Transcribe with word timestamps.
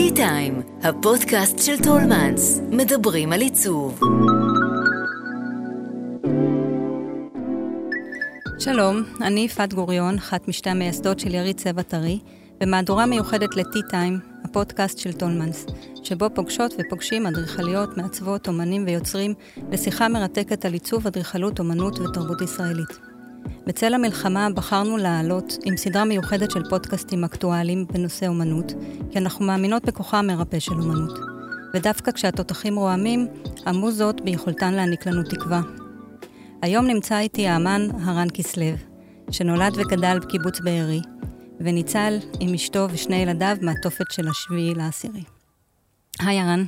טי 0.00 0.14
טיים, 0.14 0.62
הפודקאסט 0.82 1.58
של 1.58 1.82
טולמנס, 1.82 2.60
מדברים 2.70 3.32
על 3.32 3.40
עיצוב. 3.40 4.00
שלום, 8.58 9.02
אני 9.20 9.40
יפעת 9.40 9.74
גוריון, 9.74 10.18
אחת 10.18 10.48
משתי 10.48 10.70
המייסדות 10.70 11.20
של 11.20 11.34
יריד 11.34 11.56
צבע 11.56 11.82
טרי, 11.82 12.18
במהדורה 12.60 13.06
מיוחדת 13.06 13.56
לטי 13.56 13.78
טיים, 13.90 14.18
הפודקאסט 14.44 14.98
של 14.98 15.12
טולמנס, 15.12 15.66
שבו 16.02 16.26
פוגשות 16.34 16.74
ופוגשים 16.78 17.26
אדריכליות, 17.26 17.96
מעצבות, 17.96 18.48
אומנים 18.48 18.84
ויוצרים 18.86 19.34
לשיחה 19.70 20.08
מרתקת 20.08 20.64
על 20.64 20.72
עיצוב, 20.72 21.06
אדריכלות, 21.06 21.58
אומנות 21.58 21.98
ותרבות 21.98 22.40
ישראלית. 22.42 23.09
בצל 23.66 23.94
המלחמה 23.94 24.48
בחרנו 24.54 24.96
לעלות 24.96 25.52
עם 25.64 25.76
סדרה 25.76 26.04
מיוחדת 26.04 26.50
של 26.50 26.62
פודקאסטים 26.70 27.24
אקטואליים 27.24 27.86
בנושא 27.86 28.26
אומנות, 28.26 28.72
כי 29.10 29.18
אנחנו 29.18 29.44
מאמינות 29.44 29.84
בכוחה 29.84 30.18
המרפא 30.18 30.58
של 30.58 30.72
אומנות. 30.72 31.18
ודווקא 31.74 32.12
כשהתותחים 32.12 32.76
רועמים, 32.76 33.26
המוזות 33.66 34.20
ביכולתן 34.20 34.74
להעניק 34.74 35.06
לנו 35.06 35.22
תקווה. 35.22 35.60
היום 36.62 36.86
נמצא 36.86 37.18
איתי 37.18 37.46
האמן 37.46 37.88
הרן 38.02 38.28
כסלו, 38.34 38.72
שנולד 39.30 39.72
וגדל 39.76 40.18
בקיבוץ 40.18 40.60
בארי, 40.60 41.00
וניצל 41.60 42.18
עם 42.40 42.54
אשתו 42.54 42.86
ושני 42.90 43.16
ילדיו 43.16 43.56
מהתופת 43.62 44.10
של 44.10 44.28
השביעי 44.28 44.74
לעשירי. 44.74 45.24
היי 46.20 46.40
הרן. 46.40 46.64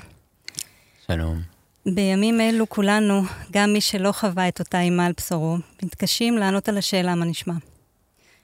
שלום. 1.07 1.52
בימים 1.87 2.41
אלו 2.41 2.69
כולנו, 2.69 3.23
גם 3.51 3.73
מי 3.73 3.81
שלא 3.81 4.13
חווה 4.13 4.49
את 4.49 4.61
אותה 4.61 4.81
אימה 4.81 5.07
על 5.07 5.13
בשרו, 5.17 5.57
מתקשים 5.83 6.39
לענות 6.39 6.69
על 6.69 6.79
השאלה 6.79 7.15
מה 7.15 7.25
נשמע. 7.25 7.55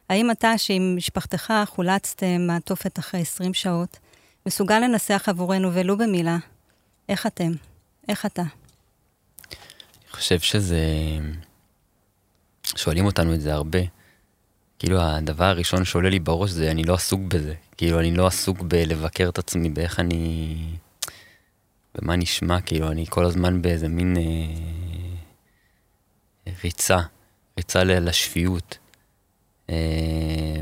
האם 0.08 0.30
אתה, 0.30 0.58
שעם 0.58 0.96
משפחתך 0.96 1.52
חולצתם 1.66 2.46
מהתופת 2.46 2.98
אחרי 2.98 3.20
20 3.20 3.54
שעות, 3.54 3.98
מסוגל 4.46 4.78
לנסח 4.78 5.24
עבורנו 5.26 5.74
ולו 5.74 5.98
במילה, 5.98 6.36
איך 7.08 7.26
אתם? 7.26 7.52
איך 8.08 8.26
אתה? 8.26 8.42
אני 8.42 10.10
חושב 10.10 10.38
שזה... 10.38 10.78
שואלים 12.76 13.06
אותנו 13.06 13.34
את 13.34 13.40
זה 13.40 13.54
הרבה. 13.54 13.78
כאילו 14.78 15.00
הדבר 15.00 15.44
הראשון 15.44 15.84
שעולה 15.84 16.10
לי 16.10 16.18
בראש 16.18 16.50
זה 16.50 16.70
אני 16.70 16.84
לא 16.84 16.94
עסוק 16.94 17.20
בזה. 17.20 17.54
כאילו 17.76 18.00
אני 18.00 18.10
לא 18.10 18.26
עסוק 18.26 18.60
בלבקר 18.60 19.28
את 19.28 19.38
עצמי 19.38 19.70
באיך 19.70 20.00
אני... 20.00 20.56
ומה 21.98 22.16
נשמע, 22.16 22.60
כאילו, 22.60 22.90
אני 22.90 23.06
כל 23.08 23.24
הזמן 23.24 23.62
באיזה 23.62 23.88
מין 23.88 24.16
אה, 24.16 24.22
ריצה, 26.64 26.98
ריצה 27.58 27.84
לשפיות. 27.84 28.78
אה, 29.70 29.76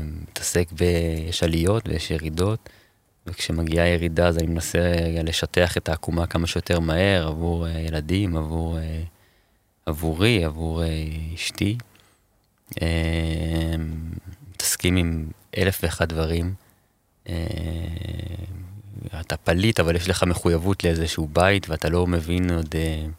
מתעסק 0.01 0.67
ב... 0.73 0.81
יש 1.29 1.43
עליות 1.43 1.87
ויש 1.87 2.11
ירידות, 2.11 2.69
וכשמגיעה 3.27 3.87
ירידה 3.87 4.27
אז 4.27 4.37
אני 4.37 4.47
מנסה 4.47 4.79
לשטח 5.23 5.77
את 5.77 5.89
העקומה 5.89 6.27
כמה 6.27 6.47
שיותר 6.47 6.79
מהר 6.79 7.27
עבור 7.27 7.67
אה, 7.67 7.79
ילדים, 7.79 8.37
עבור, 8.37 8.79
אה, 8.79 9.03
עבורי, 9.85 10.45
עבור 10.45 10.83
אה, 10.83 11.03
אשתי. 11.35 11.77
אה, 12.81 13.75
מתעסקים 14.51 14.97
עם 14.97 15.27
אלף 15.57 15.79
ואחד 15.83 16.09
דברים. 16.09 16.53
אתה 19.19 19.37
פליט, 19.37 19.79
אבל 19.79 19.95
יש 19.95 20.09
לך 20.09 20.23
מחויבות 20.23 20.83
לאיזשהו 20.83 21.27
בית, 21.27 21.69
ואתה 21.69 21.89
לא 21.89 22.07
מבין 22.07 22.49
עוד 22.51 22.75
uh, 22.75 23.09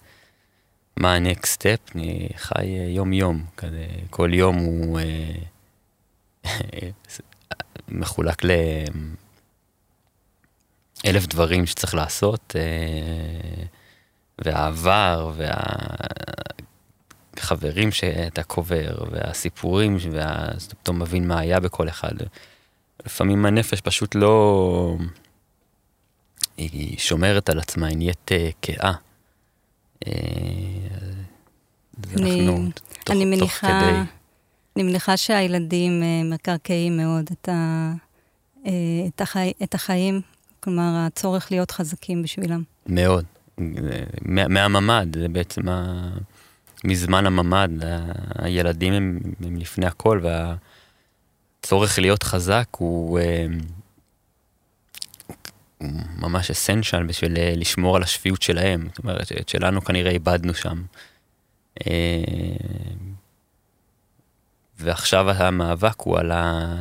מה 0.96 1.14
ה-next 1.14 1.56
step, 1.58 1.92
אני 1.94 2.28
חי 2.36 2.54
uh, 2.54 2.90
יום-יום, 2.96 3.44
כזה, 3.56 3.86
כל 4.10 4.30
יום 4.34 4.56
הוא 4.56 5.00
uh, 6.44 6.48
מחולק 7.88 8.42
לאלף 11.04 11.26
דברים 11.26 11.66
שצריך 11.66 11.94
לעשות, 11.94 12.54
uh, 12.56 13.66
והעבר, 14.38 15.32
והחברים 17.36 17.92
שאתה 17.92 18.42
קובר, 18.42 18.98
והסיפורים, 19.10 19.96
ואתה 20.12 20.74
פתאום 20.82 20.98
מבין 20.98 21.28
מה 21.28 21.38
היה 21.38 21.60
בכל 21.60 21.88
אחד. 21.88 22.12
לפעמים 23.06 23.46
הנפש 23.46 23.80
פשוט 23.80 24.14
לא... 24.14 24.96
היא 26.58 26.98
שומרת 26.98 27.50
על 27.50 27.58
עצמה, 27.58 27.86
היא 27.86 27.96
נהיית 27.96 28.30
uh, 28.30 28.54
כאה. 28.62 28.92
Uh, 30.04 30.08
אני, 32.16 32.48
תוך, 33.04 33.16
אני 33.16 33.24
מניחה, 33.24 33.68
תוך 33.68 33.88
כדי... 33.88 33.98
אני 34.76 34.82
מניחה 34.84 35.16
שהילדים 35.16 36.02
uh, 36.02 36.34
מקרקעים 36.34 36.96
מאוד 36.96 37.28
את, 37.32 37.48
ה, 37.48 37.92
את, 39.08 39.20
החי, 39.20 39.52
את 39.62 39.74
החיים, 39.74 40.20
כלומר, 40.60 41.06
הצורך 41.06 41.50
להיות 41.50 41.70
חזקים 41.70 42.22
בשבילם. 42.22 42.62
מאוד. 42.86 43.24
מהממ"ד, 44.24 45.18
זה 45.18 45.28
בעצם 45.28 45.68
ה... 45.68 46.08
מזמן 46.84 47.26
הממ"ד, 47.26 47.68
הילדים 48.38 48.92
הם, 48.92 49.20
הם 49.40 49.56
לפני 49.56 49.86
הכל, 49.86 50.20
והצורך 51.62 51.98
להיות 51.98 52.22
חזק 52.22 52.66
הוא... 52.78 53.18
Uh, 55.82 55.86
ממש 56.18 56.50
אסנשל 56.50 57.02
בשביל 57.02 57.36
אה, 57.36 57.52
לשמור 57.56 57.96
על 57.96 58.02
השפיות 58.02 58.42
שלהם. 58.42 58.88
זאת 58.88 58.98
אומרת, 58.98 59.32
את 59.40 59.48
שלנו 59.48 59.84
כנראה 59.84 60.10
איבדנו 60.10 60.54
שם. 60.54 60.82
אה, 61.86 62.22
ועכשיו 64.78 65.30
המאבק 65.30 66.00
הוא 66.00 66.18
על 66.18 66.30
ה... 66.30 66.74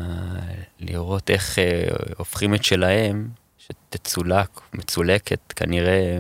לראות 0.80 1.30
איך 1.30 1.60
אה, 1.60 1.84
הופכים 2.18 2.56
את 2.56 2.64
שלהם, 2.64 3.30
שתצולק, 3.58 4.62
מצולקת, 4.74 5.54
כנראה 5.56 6.20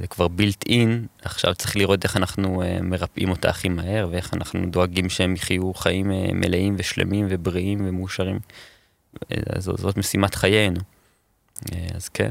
זה 0.00 0.06
כבר 0.06 0.28
בילט 0.28 0.66
אין, 0.66 1.06
עכשיו 1.22 1.54
צריך 1.54 1.76
לראות 1.76 2.04
איך 2.04 2.16
אנחנו 2.16 2.62
מרפאים 2.82 3.30
אותה 3.30 3.50
הכי 3.50 3.68
מהר, 3.68 4.08
ואיך 4.10 4.34
אנחנו 4.34 4.66
דואגים 4.70 5.10
שהם 5.10 5.34
יחיו 5.34 5.74
חיים 5.74 6.08
מלאים 6.34 6.74
ושלמים 6.78 7.26
ובריאים 7.30 7.78
ומאושרים. 7.88 8.38
זאת, 9.58 9.78
זאת 9.78 9.96
משימת 9.96 10.34
חיינו. 10.34 10.80
אה, 11.72 11.86
אז 11.94 12.08
כן. 12.08 12.30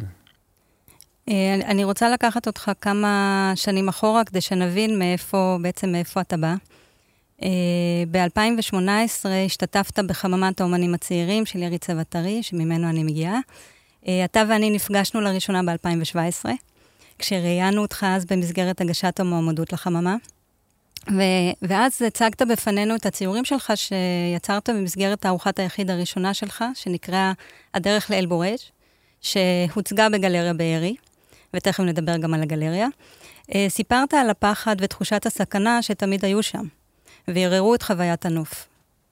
אה, 1.29 1.53
אני 1.53 1.83
רוצה 1.83 2.09
לקחת 2.09 2.47
אותך 2.47 2.71
כמה 2.81 3.51
שנים 3.55 3.87
אחורה 3.87 4.23
כדי 4.23 4.41
שנבין 4.41 4.99
מאיפה, 4.99 5.57
בעצם 5.61 5.89
מאיפה 5.89 6.21
אתה 6.21 6.37
בא. 6.37 6.55
אה, 7.43 7.49
ב-2018 8.11 9.29
השתתפת 9.45 9.99
בחממת 9.99 10.61
האומנים 10.61 10.93
הצעירים 10.93 11.45
של 11.45 11.59
ירי 11.59 11.77
צבע 11.77 12.03
טרי, 12.03 12.43
שממנו 12.43 12.89
אני 12.89 13.03
מגיעה. 13.03 13.39
אתה 14.25 14.43
ואני 14.49 14.69
נפגשנו 14.69 15.21
לראשונה 15.21 15.61
ב-2017, 15.63 16.49
כשראיינו 17.19 17.81
אותך 17.81 18.05
אז 18.09 18.25
במסגרת 18.25 18.81
הגשת 18.81 19.19
המועמדות 19.19 19.73
לחממה. 19.73 20.15
ו- 21.11 21.53
ואז 21.61 22.01
הצגת 22.01 22.41
בפנינו 22.41 22.95
את 22.95 23.05
הציורים 23.05 23.45
שלך 23.45 23.73
שיצרת 23.75 24.69
במסגרת 24.69 25.21
תערוכת 25.21 25.59
היחיד 25.59 25.91
הראשונה 25.91 26.33
שלך, 26.33 26.63
שנקרא 26.73 27.31
הדרך 27.73 28.11
לאלבורג'. 28.11 28.57
שהוצגה 29.21 30.09
בגלריה 30.09 30.53
בארי, 30.53 30.95
ותכף 31.53 31.79
נדבר 31.83 32.17
גם 32.17 32.33
על 32.33 32.41
הגלריה. 32.41 32.87
אה, 33.55 33.65
סיפרת 33.69 34.13
על 34.13 34.29
הפחד 34.29 34.75
ותחושת 34.79 35.25
הסכנה 35.25 35.81
שתמיד 35.81 36.25
היו 36.25 36.43
שם, 36.43 36.65
וערערו 37.27 37.75
את 37.75 37.83
חוויית 37.83 38.25
הנוף. 38.25 38.67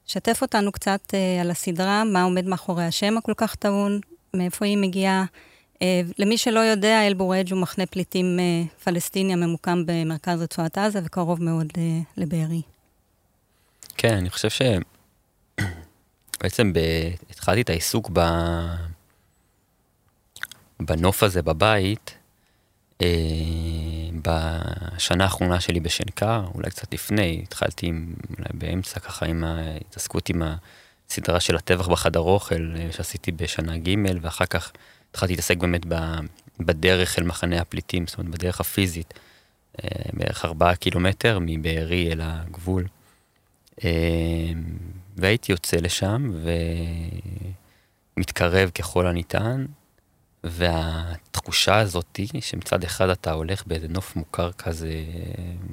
שתף 0.07 0.41
אותנו 0.41 0.71
קצת 0.71 1.13
אה, 1.13 1.41
על 1.41 1.51
הסדרה, 1.51 2.03
מה 2.03 2.23
עומד 2.23 2.45
מאחורי 2.45 2.83
השם 2.83 3.17
הכל 3.17 3.33
כך 3.37 3.55
טעון, 3.55 3.99
מאיפה 4.33 4.65
היא 4.65 4.77
מגיעה. 4.77 5.25
אה, 5.81 6.01
למי 6.17 6.37
שלא 6.37 6.59
יודע, 6.59 7.07
אל-בורג' 7.07 7.51
הוא 7.51 7.61
מחנה 7.61 7.85
פליטים 7.85 8.39
פלסטיני 8.83 9.33
הממוקם 9.33 9.83
במרכז 9.85 10.41
רצועת 10.41 10.77
עזה 10.77 10.99
וקרוב 11.05 11.43
מאוד 11.43 11.67
לבארי. 12.17 12.61
כן, 13.97 14.13
אני 14.13 14.29
חושב 14.29 14.49
ש... 14.49 14.61
בעצם 16.41 16.73
ב... 16.73 16.79
התחלתי 17.29 17.61
את 17.61 17.69
העיסוק 17.69 18.09
ב... 18.13 18.19
בנוף 20.79 21.23
הזה 21.23 21.41
בבית, 21.41 22.17
אה, 23.01 23.07
בשנה 24.21 25.23
האחרונה 25.23 25.59
שלי 25.59 25.79
בשנקר, 25.79 26.43
אולי 26.55 26.69
קצת 26.69 26.93
לפני, 26.93 27.39
התחלתי 27.43 27.87
עם, 27.87 28.13
אולי 28.37 28.49
באמצע 28.53 28.99
ככה 28.99 29.25
עם 29.25 29.43
ההתעסקות 29.43 30.29
עם 30.29 30.41
הסדרה 31.09 31.39
של 31.39 31.55
הטבח 31.55 31.87
בחדר 31.87 32.19
אוכל 32.19 32.75
אה, 32.77 32.91
שעשיתי 32.91 33.31
בשנה 33.31 33.77
ג' 33.77 33.95
ואחר 34.21 34.45
כך 34.45 34.71
התחלתי 35.11 35.33
להתעסק 35.33 35.57
באמת 35.57 35.85
בדרך 36.59 37.19
אל 37.19 37.23
מחנה 37.23 37.61
הפליטים, 37.61 38.07
זאת 38.07 38.17
אומרת 38.17 38.31
בדרך 38.31 38.59
הפיזית, 38.59 39.13
אה, 39.83 39.89
בערך 40.13 40.45
ארבעה 40.45 40.75
קילומטר 40.75 41.39
מבארי 41.41 42.11
אל 42.11 42.21
הגבול. 42.23 42.87
אה, 43.83 43.89
והייתי 45.17 45.51
יוצא 45.51 45.77
לשם 45.77 46.31
ומתקרב 48.17 48.69
ככל 48.69 49.07
הניתן. 49.07 49.65
והתחושה 50.45 51.79
הזאת 51.79 52.19
שמצד 52.39 52.83
אחד 52.83 53.09
אתה 53.09 53.31
הולך 53.31 53.63
באיזה 53.67 53.87
נוף 53.87 54.15
מוכר 54.15 54.51
כזה, 54.51 54.89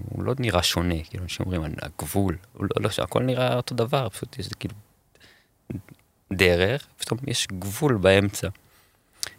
הוא 0.09 0.23
לא 0.25 0.35
נראה 0.39 0.63
שונה, 0.63 1.05
כאילו 1.05 1.25
אנשים 1.25 1.47
אומרים, 1.47 1.75
הגבול, 1.83 2.37
לא, 2.61 2.69
לא, 2.77 2.89
הכל 2.99 3.23
נראה 3.23 3.55
אותו 3.57 3.75
דבר, 3.75 4.09
פשוט 4.09 4.39
יש 4.39 4.49
כאילו 4.61 4.75
דרך, 6.33 6.87
פתאום 6.99 7.19
יש 7.27 7.47
גבול 7.47 7.97
באמצע. 7.97 8.49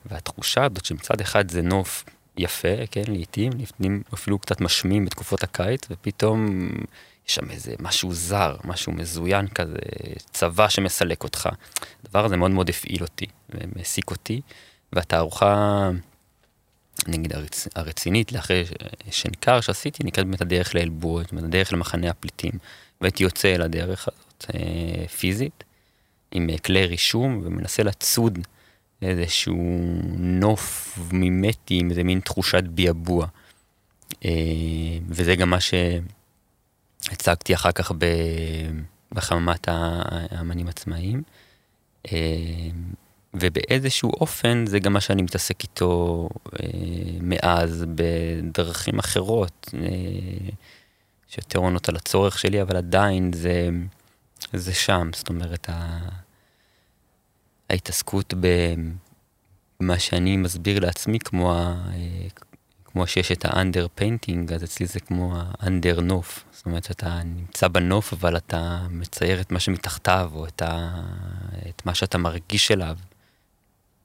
והתחושה 0.06 0.66
הזאת 0.66 0.86
שמצד 0.86 1.22
אחד 1.22 1.52
זה 1.52 1.62
נוף 1.62 2.04
יפה, 2.38 2.88
כן, 2.92 3.04
לעתים, 3.08 3.52
לפעמים 3.60 4.04
אפילו 4.14 4.40
קצת 4.40 4.62
משמים 4.62 5.06
בתקופות 5.06 5.44
הקיץ, 5.44 5.82
ופתאום 5.90 6.70
יש 7.28 7.36
שם 7.36 7.52
איזה 7.52 7.76
משהו 7.80 8.14
זר, 8.14 8.58
משהו 8.64 8.92
מזוין 8.92 9.48
כזה, 9.48 9.80
צבא 10.32 10.70
שמסלק 10.70 11.24
אותך. 11.24 11.50
הדבר 12.04 12.26
הזה 12.26 12.38
מאוד 12.38 12.52
מאוד 12.52 12.70
הפעיל 12.70 13.04
אותי 13.04 13.26
ומעסיק 13.50 14.12
אותי, 14.12 14.42
והתערוכה, 14.94 15.90
נגיד 17.08 17.34
הרצ... 17.34 17.68
הרצינית, 17.76 18.32
לאחרי 18.32 18.64
שניכר 19.12 19.62
שעשיתי, 19.62 20.04
נקראת 20.04 20.26
באמת 20.26 20.42
הדרך 20.42 20.76
אומרת, 21.32 21.46
הדרך 21.46 21.74
למחנה 21.74 22.10
הפליטים. 22.10 22.52
והייתי 23.02 23.24
יוצא 23.24 23.56
אל 23.56 23.62
הדרך 23.62 24.08
הזאת, 24.08 24.46
אה, 24.54 25.08
פיזית, 25.08 25.64
עם 26.32 26.50
אה, 26.50 26.58
כלי 26.58 26.86
רישום, 26.86 27.42
ומנסה 27.44 27.84
לצוד 27.84 28.40
איזשהו 29.02 29.56
נוף 30.18 30.98
מימטי, 31.12 31.80
עם 31.80 31.90
איזה 31.90 32.04
מין 32.04 32.20
תחושת 32.20 32.64
ביאבוע. 32.64 33.28
אה, 34.26 34.32
וזה 35.08 35.36
גם 35.36 35.50
מה 35.50 35.58
שהצגתי 37.10 37.56
אחר 37.56 37.72
כך 37.72 37.92
בחממת 39.12 39.68
האמנים 39.68 40.68
עצמאיים. 40.68 41.24
ובאיזשהו 43.34 44.12
אופן 44.12 44.66
זה 44.68 44.80
גם 44.80 44.94
מה 44.94 45.02
שאני 45.02 45.22
מתעסק 45.22 45.64
איתו 45.64 46.30
מאז 47.22 47.86
בדרכים 47.96 49.00
אחרות. 49.00 49.70
שיותר 51.34 51.60
עונות 51.60 51.90
על 51.90 51.96
הצורך 51.96 52.40
שלי, 52.40 52.62
אבל 52.62 52.76
עדיין 52.76 53.34
זה, 53.34 53.70
זה 54.54 54.74
שם. 54.74 55.10
זאת 55.16 55.30
אומרת, 55.30 55.70
ה... 55.70 56.00
ההתעסקות 57.70 58.34
במה 59.80 60.00
שאני 60.00 60.38
מסביר 60.38 60.80
לעצמי, 60.80 61.20
כמו, 61.20 61.54
ה... 61.54 61.84
כמו 62.86 63.08
שיש 63.08 63.32
את 63.32 63.46
ה 63.46 63.88
underpainting, 63.96 64.54
אז 64.54 64.64
אצלי 64.64 64.86
זה 64.86 65.00
כמו 65.00 65.34
ה 65.36 65.47
under 65.47 66.02
נוף. 66.02 66.44
זאת 66.52 66.66
אומרת, 66.66 66.92
אתה 66.92 67.24
נמצא 67.24 67.68
בנוף, 67.68 68.14
אבל 68.14 68.38
אתה 68.38 68.88
מצייר 68.90 69.42
את 69.42 69.52
מה 69.52 69.60
שמתחתיו, 69.60 70.32
או 70.36 70.48
את, 70.48 70.62
ה... 70.62 71.02
את 71.70 71.86
מה 71.86 71.96
שאתה 71.96 72.18
מרגיש 72.18 72.72
אליו. 72.72 72.98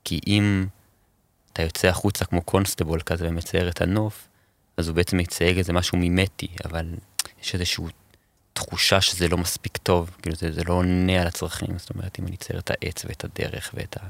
כי 0.09 0.21
אם 0.27 0.67
אתה 1.53 1.63
יוצא 1.63 1.89
החוצה 1.89 2.25
כמו 2.25 2.43
קונסטבול 2.43 3.01
כזה 3.01 3.29
ומצייר 3.29 3.69
את 3.69 3.81
הנוף, 3.81 4.29
אז 4.77 4.89
הוא 4.89 4.97
בעצם 4.97 5.17
מצייר 5.17 5.59
איזה 5.59 5.73
משהו 5.73 5.99
מימטי, 5.99 6.49
אבל 6.65 6.95
יש 7.43 7.55
איזושהי 7.55 7.85
תחושה 8.53 9.01
שזה 9.01 9.29
לא 9.29 9.39
מספיק 9.39 9.77
טוב, 9.77 10.11
כאילו 10.23 10.37
זה, 10.37 10.53
זה 10.53 10.65
לא 10.65 10.73
עונה 10.73 11.21
על 11.21 11.27
הצרכים, 11.27 11.79
זאת 11.79 11.91
אומרת, 11.91 12.19
אם 12.19 12.27
אני 12.27 12.37
אצייר 12.37 12.59
את 12.59 12.71
העץ 12.71 13.05
ואת 13.05 13.25
הדרך 13.25 13.71
ואת, 13.75 13.97
ה, 13.97 14.07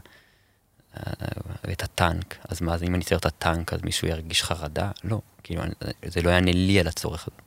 ואת 1.65 1.83
הטנק, 1.83 2.37
אז 2.49 2.63
מה, 2.63 2.75
אז 2.75 2.83
אם 2.83 2.95
אני 2.95 3.05
אצייר 3.05 3.19
את 3.19 3.27
הטנק, 3.27 3.73
אז 3.73 3.81
מישהו 3.83 4.09
ירגיש 4.09 4.43
חרדה? 4.43 4.91
לא, 5.05 5.21
כאילו, 5.43 5.63
זה 6.05 6.23
לא 6.23 6.31
יענה 6.31 6.53
לי 6.53 6.81
על 6.81 6.87
הצורך 6.87 7.29
הזה. 7.29 7.41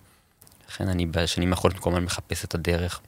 לכן 0.69 0.87
אני 0.89 1.05
בשנים 1.05 1.53
האחרונות 1.53 1.79
כל 1.79 1.89
הזמן 1.89 2.03
מחפש 2.03 2.45
את 2.45 2.55
הדרך 2.55 3.01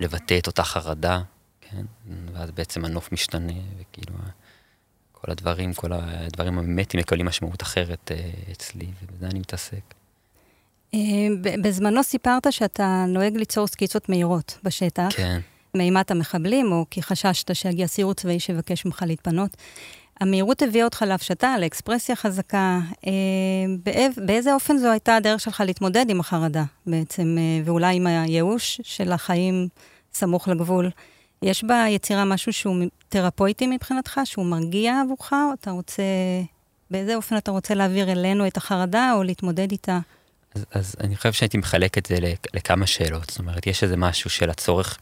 לבטא 0.00 0.38
את 0.38 0.46
אותה 0.46 0.64
חרדה, 0.64 1.20
כן? 1.70 1.86
ואז 2.34 2.50
בעצם 2.50 2.84
הנוף 2.84 3.12
משתנה, 3.12 3.52
וכאילו, 3.78 4.18
כל 5.12 5.30
הדברים, 5.30 5.74
כל 5.74 5.92
הדברים 5.92 6.58
המתים 6.58 7.00
מקבלים 7.00 7.26
משמעות 7.26 7.62
אחרת 7.62 8.10
אה, 8.12 8.30
אצלי, 8.52 8.86
ובזה 9.02 9.26
אני 9.26 9.38
מתעסק. 9.38 9.94
אה, 10.94 10.98
בזמנו 11.62 12.02
סיפרת 12.02 12.52
שאתה 12.52 13.04
נוהג 13.08 13.36
ליצור 13.36 13.66
סקיצות 13.66 14.08
מהירות 14.08 14.58
בשטח. 14.62 15.08
כן. 15.10 15.40
מאימת 15.74 16.10
המחבלים, 16.10 16.72
או 16.72 16.84
כי 16.90 17.02
חששת 17.02 17.54
שיגיע 17.54 17.86
סיור 17.86 18.14
צבאי 18.14 18.40
שיבקש 18.40 18.84
ממך 18.84 19.04
להתפנות. 19.06 19.56
המהירות 20.20 20.62
הביאה 20.62 20.84
אותך 20.84 21.04
להפשטה, 21.06 21.58
לאקספרסיה 21.58 22.16
חזקה. 22.16 22.80
אה, 23.06 23.92
באיזה 24.16 24.54
אופן 24.54 24.76
זו 24.76 24.90
הייתה 24.90 25.16
הדרך 25.16 25.40
שלך 25.40 25.62
להתמודד 25.66 26.06
עם 26.08 26.20
החרדה 26.20 26.64
בעצם, 26.86 27.36
אה, 27.38 27.62
ואולי 27.64 27.96
עם 27.96 28.06
הייאוש 28.06 28.80
של 28.84 29.12
החיים 29.12 29.68
סמוך 30.12 30.48
לגבול? 30.48 30.90
יש 31.42 31.64
ביצירה 31.64 32.24
משהו 32.24 32.52
שהוא 32.52 32.76
תרפויטי 33.08 33.66
מבחינתך, 33.66 34.20
שהוא 34.24 34.46
מרגיע 34.46 35.00
עבורך, 35.04 35.32
או 35.32 35.52
אתה 35.60 35.70
רוצה... 35.70 36.02
באיזה 36.90 37.16
אופן 37.16 37.36
אתה 37.36 37.50
רוצה 37.50 37.74
להעביר 37.74 38.12
אלינו 38.12 38.46
את 38.46 38.56
החרדה, 38.56 39.12
או 39.14 39.22
להתמודד 39.22 39.70
איתה? 39.70 39.98
אז, 40.54 40.64
אז 40.70 40.96
אני 41.00 41.16
חושב 41.16 41.32
שהייתי 41.32 41.58
מחלק 41.58 41.98
את 41.98 42.06
זה 42.06 42.16
לכמה 42.54 42.86
שאלות. 42.86 43.30
זאת 43.30 43.38
אומרת, 43.38 43.66
יש 43.66 43.82
איזה 43.82 43.96
משהו 43.96 44.30
של 44.30 44.50
הצורך, 44.50 44.98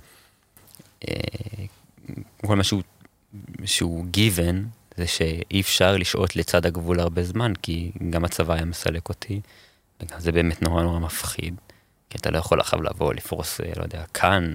אה, 1.08 1.14
כל 2.46 2.56
משהו 2.56 2.80
שהוא 3.64 4.04
given, 4.16 4.56
זה 4.96 5.06
שאי 5.06 5.60
אפשר 5.60 5.96
לשהות 5.96 6.36
לצד 6.36 6.66
הגבול 6.66 7.00
הרבה 7.00 7.24
זמן, 7.24 7.52
כי 7.62 7.92
גם 8.10 8.24
הצבא 8.24 8.54
היה 8.54 8.64
מסלק 8.64 9.08
אותי, 9.08 9.40
וגם 10.00 10.20
זה 10.20 10.32
באמת 10.32 10.62
נורא 10.62 10.82
נורא 10.82 10.98
מפחיד, 10.98 11.54
כי 12.10 12.18
אתה 12.18 12.30
לא 12.30 12.38
יכול 12.38 12.60
עכשיו 12.60 12.82
לבוא, 12.82 13.14
לפרוס, 13.14 13.60
אה, 13.60 13.72
לא 13.76 13.82
יודע, 13.82 14.04
כאן, 14.14 14.54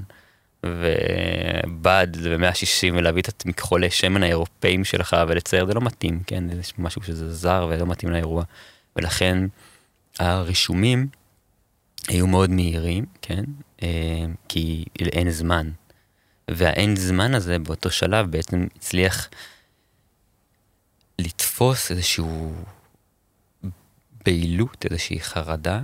ובד 0.66 2.08
ב-160 2.24 2.94
ולהביא 2.94 3.24
את 3.30 3.46
מכחולי 3.46 3.90
שמן 3.90 4.24
האירופאים 4.24 4.84
שלך 4.84 5.18
ולצייר, 5.28 5.66
זה 5.66 5.74
לא 5.74 5.82
מתאים, 5.82 6.24
כן? 6.28 6.50
זה 6.50 6.62
משהו 6.78 7.04
שזה 7.04 7.34
זר 7.34 7.68
ולא 7.70 7.86
מתאים 7.86 8.12
לאירוע. 8.12 8.44
ולכן 8.96 9.38
הרישומים 10.20 11.08
היו 12.08 12.28
מאוד 12.28 12.50
מהירים, 12.50 13.06
כן? 13.22 13.44
אה, 13.84 14.26
כי 14.50 14.86
אין 15.00 15.32
זמן. 15.32 15.70
והאין 16.52 16.96
זמן 16.96 17.34
הזה 17.34 17.60
באותו 17.60 17.92
שלב 17.92 18.32
בעצם 18.32 18.68
הצליח 18.76 19.30
לתפוס 21.20 21.92
איזשהו 21.92 22.56
בהילות, 24.26 24.86
איזושהי 24.86 25.20
חרדה, 25.20 25.82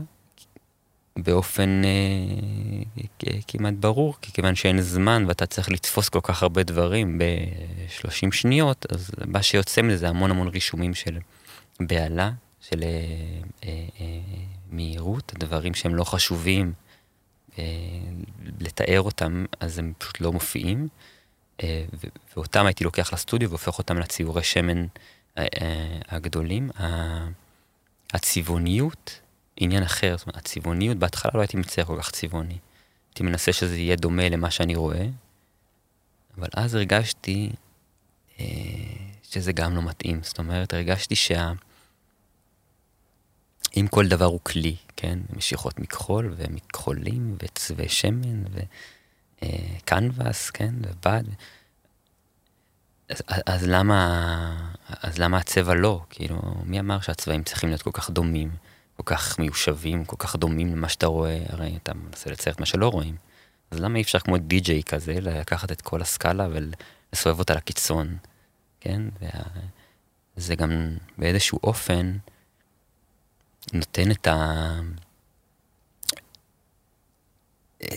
באופן 1.18 1.82
אה, 1.86 3.40
כמעט 3.48 3.74
ברור, 3.74 4.16
כי 4.22 4.32
כיוון 4.32 4.56
שאין 4.56 4.82
זמן 4.82 5.26
ואתה 5.28 5.46
צריך 5.46 5.70
לתפוס 5.70 6.10
כל 6.10 6.20
כך 6.24 6.44
הרבה 6.44 6.64
דברים 6.64 7.18
ב-30 7.18 8.32
שניות, 8.32 8.86
אז 8.92 9.12
מה 9.26 9.44
שיוצא 9.44 9.82
מזה 9.82 9.98
זה 9.98 10.10
המון 10.10 10.32
המון 10.32 10.48
רישומים 10.48 10.94
של 10.94 11.18
בהלה, 11.80 12.32
של 12.62 12.84
אה, 12.84 12.88
אה, 13.64 13.86
אה, 14.00 14.06
מהירות, 14.72 15.34
דברים 15.38 15.74
שהם 15.74 15.96
לא 15.96 16.04
חשובים, 16.04 16.74
אה, 17.60 17.64
לתאר 18.60 19.02
אותם, 19.02 19.46
אז 19.60 19.80
הם 19.80 19.94
פשוט 19.98 20.22
לא 20.22 20.32
מופיעים, 20.32 20.88
אה, 21.64 21.86
ואותם 22.36 22.66
הייתי 22.66 22.84
לוקח 22.84 23.14
לסטודיו 23.14 23.50
והופך 23.50 23.78
אותם 23.78 24.00
לציורי 24.00 24.44
שמן 24.44 24.86
אה, 25.38 25.46
אה, 25.62 26.00
הגדולים. 26.08 26.70
הצבעוניות, 28.14 29.20
עניין 29.60 29.84
אחר, 29.84 30.18
זאת 30.18 30.28
אומרת, 30.28 30.38
הצבעוניות, 30.38 30.98
בהתחלה 30.98 31.32
לא 31.34 31.40
הייתי 31.40 31.58
מצייר 31.58 31.88
כל 31.88 31.98
כך 32.02 32.12
צבעוני. 32.12 32.58
הייתי 33.10 33.24
מנסה 33.24 33.54
שזה 33.54 33.78
יהיה 33.78 33.96
דומה 33.96 34.30
למה 34.30 34.52
שאני 34.52 34.76
רואה, 34.76 35.06
אבל 36.38 36.48
אז 36.54 36.76
הרגשתי 36.76 37.50
אה, 38.40 38.46
שזה 39.24 39.52
גם 39.52 39.76
לא 39.76 39.82
מתאים. 39.82 40.24
זאת 40.24 40.40
אומרת, 40.40 40.74
הרגשתי 40.74 41.16
שה... 41.16 41.52
אם 43.78 43.88
כל 43.90 44.08
דבר 44.08 44.26
הוא 44.26 44.40
כלי, 44.44 44.76
כן? 44.96 45.20
משיכות 45.36 45.80
מכחול 45.80 46.34
ומכחולים 46.38 47.38
וצבעי 47.44 47.90
שמן 47.90 48.44
וקנבס, 49.42 50.50
כן? 50.50 50.76
ובד. 50.82 51.24
אז, 53.10 53.22
אז, 53.46 53.68
למה, 53.68 54.72
אז 54.88 55.18
למה 55.18 55.38
הצבע 55.38 55.74
לא? 55.74 56.02
כאילו, 56.10 56.42
מי 56.66 56.80
אמר 56.80 57.00
שהצבעים 57.00 57.44
צריכים 57.44 57.70
להיות 57.70 57.82
כל 57.82 57.92
כך 57.94 58.10
דומים, 58.10 58.52
כל 59.00 59.04
כך 59.06 59.40
מיושבים, 59.40 60.06
כל 60.06 60.16
כך 60.20 60.36
דומים 60.36 60.76
למה 60.76 60.90
שאתה 60.90 61.08
רואה? 61.08 61.44
הרי 61.50 61.78
אתה 61.84 61.94
מנסה 61.94 62.32
לצייר 62.32 62.56
את 62.56 62.60
מה 62.60 62.66
שלא 62.66 62.88
רואים. 62.88 63.16
אז 63.72 63.80
למה 63.80 63.98
אי 63.98 64.02
אפשר 64.02 64.20
כמו 64.20 64.38
די-ג'יי 64.38 64.84
כזה, 64.84 65.14
לקחת 65.22 65.72
את 65.72 65.82
כל 65.82 66.02
הסקאלה 66.02 66.48
ולסובב 66.52 67.40
אותה 67.40 67.54
לקיצון, 67.54 68.18
כן? 68.80 69.02
וזה 70.38 70.56
גם 70.56 70.98
באיזשהו 71.18 71.60
אופן, 71.64 72.18
נותן 73.74 74.12
את 74.12 74.28
ה... 74.28 74.80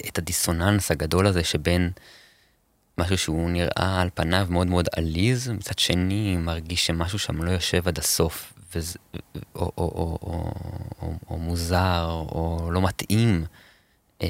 את 0.08 0.18
הדיסוננס 0.18 0.90
הגדול 0.90 1.26
הזה 1.26 1.44
שבין 1.44 1.90
משהו 2.98 3.18
שהוא 3.18 3.50
נראה 3.50 4.00
על 4.00 4.10
פניו 4.14 4.46
מאוד 4.50 4.66
מאוד 4.66 4.88
עליז, 4.96 5.48
מצד 5.48 5.78
שני 5.78 6.36
מרגיש 6.36 6.86
שמשהו 6.86 7.18
שם 7.18 7.42
לא 7.42 7.50
יושב 7.50 7.88
עד 7.88 7.98
הסוף, 7.98 8.52
וזה, 8.74 8.98
או, 9.54 9.60
או, 9.60 9.72
או, 9.78 10.18
או, 10.22 10.52
או, 11.02 11.12
או 11.30 11.38
מוזר, 11.38 12.04
או 12.08 12.68
לא 12.72 12.82
מתאים, 12.82 13.44
אמ, 14.22 14.28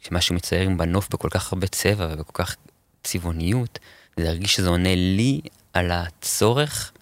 שמשהו 0.00 0.34
מצייר 0.34 0.70
בנוף 0.76 1.08
בכל 1.08 1.28
כך 1.30 1.52
הרבה 1.52 1.66
צבע 1.66 2.08
ובכל 2.10 2.44
כך 2.44 2.56
צבעוניות, 3.02 3.78
זה 4.16 4.24
להרגיש 4.24 4.54
שזה 4.54 4.68
עונה 4.68 4.94
לי 4.94 5.40
על 5.72 5.90
הצורך 5.90 6.92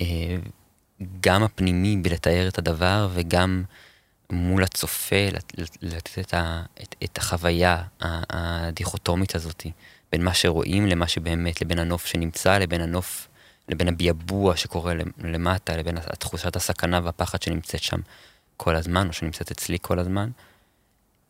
אה, 0.00 0.36
גם 1.20 1.42
הפנימי 1.42 1.96
בלתאר 1.96 2.48
את 2.48 2.58
הדבר 2.58 3.08
וגם 3.12 3.64
מול 4.30 4.62
הצופה 4.62 5.28
לתת 5.82 6.18
את, 6.18 6.34
את, 6.82 6.94
את 7.04 7.18
החוויה 7.18 7.82
הדיכוטומית 8.00 9.34
הזאת 9.34 9.66
בין 10.12 10.24
מה 10.24 10.34
שרואים 10.34 10.86
למה 10.86 11.08
שבאמת, 11.08 11.62
לבין 11.62 11.78
הנוף 11.78 12.06
שנמצא, 12.06 12.58
לבין 12.58 12.80
הנוף, 12.80 13.28
לבין 13.68 13.88
הביאבוע 13.88 14.56
שקורה 14.56 14.94
למטה, 15.18 15.76
לבין 15.76 15.98
תחושת 16.18 16.56
הסכנה 16.56 17.00
והפחד 17.04 17.42
שנמצאת 17.42 17.82
שם 17.82 18.00
כל 18.56 18.76
הזמן, 18.76 19.08
או 19.08 19.12
שנמצאת 19.12 19.50
אצלי 19.50 19.78
כל 19.82 19.98
הזמן. 19.98 20.30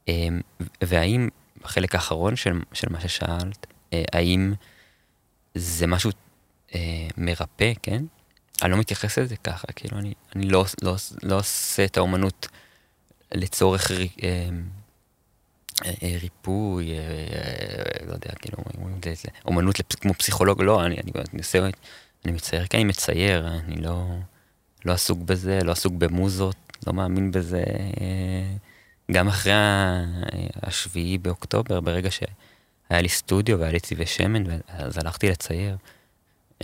אמ, 0.09 0.41
והאם, 0.83 1.29
בחלק 1.63 1.95
האחרון 1.95 2.37
של, 2.37 2.61
של 2.73 2.89
מה 2.91 3.01
ששאלת, 3.01 3.67
אה, 3.93 4.05
האם 4.13 4.55
זה 5.55 5.87
משהו 5.87 6.11
אה, 6.75 7.09
מרפא, 7.17 7.73
כן? 7.83 8.05
אני 8.63 8.71
לא 8.73 8.79
מתייחס 8.79 9.19
לזה 9.19 9.37
ככה, 9.37 9.67
כאילו, 9.77 9.99
אני, 9.99 10.15
אני 10.37 10.49
לא, 10.49 10.65
לא, 10.83 10.97
לא 11.23 11.39
עושה 11.39 11.85
את 11.85 11.97
האומנות 11.97 12.49
לצורך 13.33 13.91
רי, 13.91 14.09
אה, 14.23 14.49
אה, 15.85 16.19
ריפוי, 16.21 16.93
אה, 16.93 16.99
אה, 16.99 18.07
לא 18.07 18.13
יודע, 18.13 18.31
כאילו, 18.39 18.59
אומנות 19.45 19.79
לפ, 19.79 19.95
כמו 19.95 20.15
פסיכולוג, 20.15 20.63
לא, 20.63 20.87
אני, 20.87 20.95
אני, 20.95 21.13
אני 21.33 21.39
עושה, 21.39 21.69
אני 22.25 22.33
מצייר 22.33 22.67
כי 22.67 22.77
אני 22.77 22.85
מצייר, 22.85 23.49
אני 23.49 23.77
לא, 23.77 24.07
לא 24.85 24.93
עסוק 24.93 25.19
בזה, 25.19 25.59
לא 25.65 25.73
עסוק 25.73 25.93
במוזות, 25.93 26.57
לא 26.87 26.93
מאמין 26.93 27.33
בזה. 27.33 27.65
אה, 28.01 28.57
גם 29.13 29.29
אחרי 29.29 29.53
השביעי 30.63 31.19
באוקטובר, 31.19 31.81
ברגע 31.81 32.11
שהיה 32.11 33.01
לי 33.03 33.09
סטודיו 33.09 33.59
והיה 33.59 33.73
לי 33.73 33.81
צבעי 33.81 34.07
שמן, 34.07 34.45
אז 34.69 34.99
הלכתי 34.99 35.31
לצייר. 35.31 35.77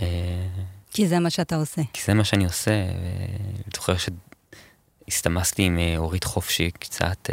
אה, 0.01 0.47
כי 0.91 1.07
זה 1.07 1.19
מה 1.19 1.29
שאתה 1.29 1.55
עושה. 1.55 1.81
כי 1.93 2.01
זה 2.05 2.13
מה 2.13 2.23
שאני 2.23 2.45
עושה. 2.45 2.71
אני 2.71 3.71
זוכר 3.75 3.93
שהסתמסתי 5.07 5.63
עם 5.63 5.79
אה, 5.79 5.97
אורית 5.97 6.23
חופשי 6.23 6.71
קצת, 6.71 7.29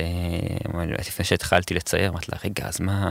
לפני 0.99 1.25
שהתחלתי 1.25 1.75
לצייר, 1.75 2.09
אמרתי 2.09 2.27
לה, 2.33 2.39
רגע, 2.45 2.67
אז 2.67 2.81
מה... 2.81 3.11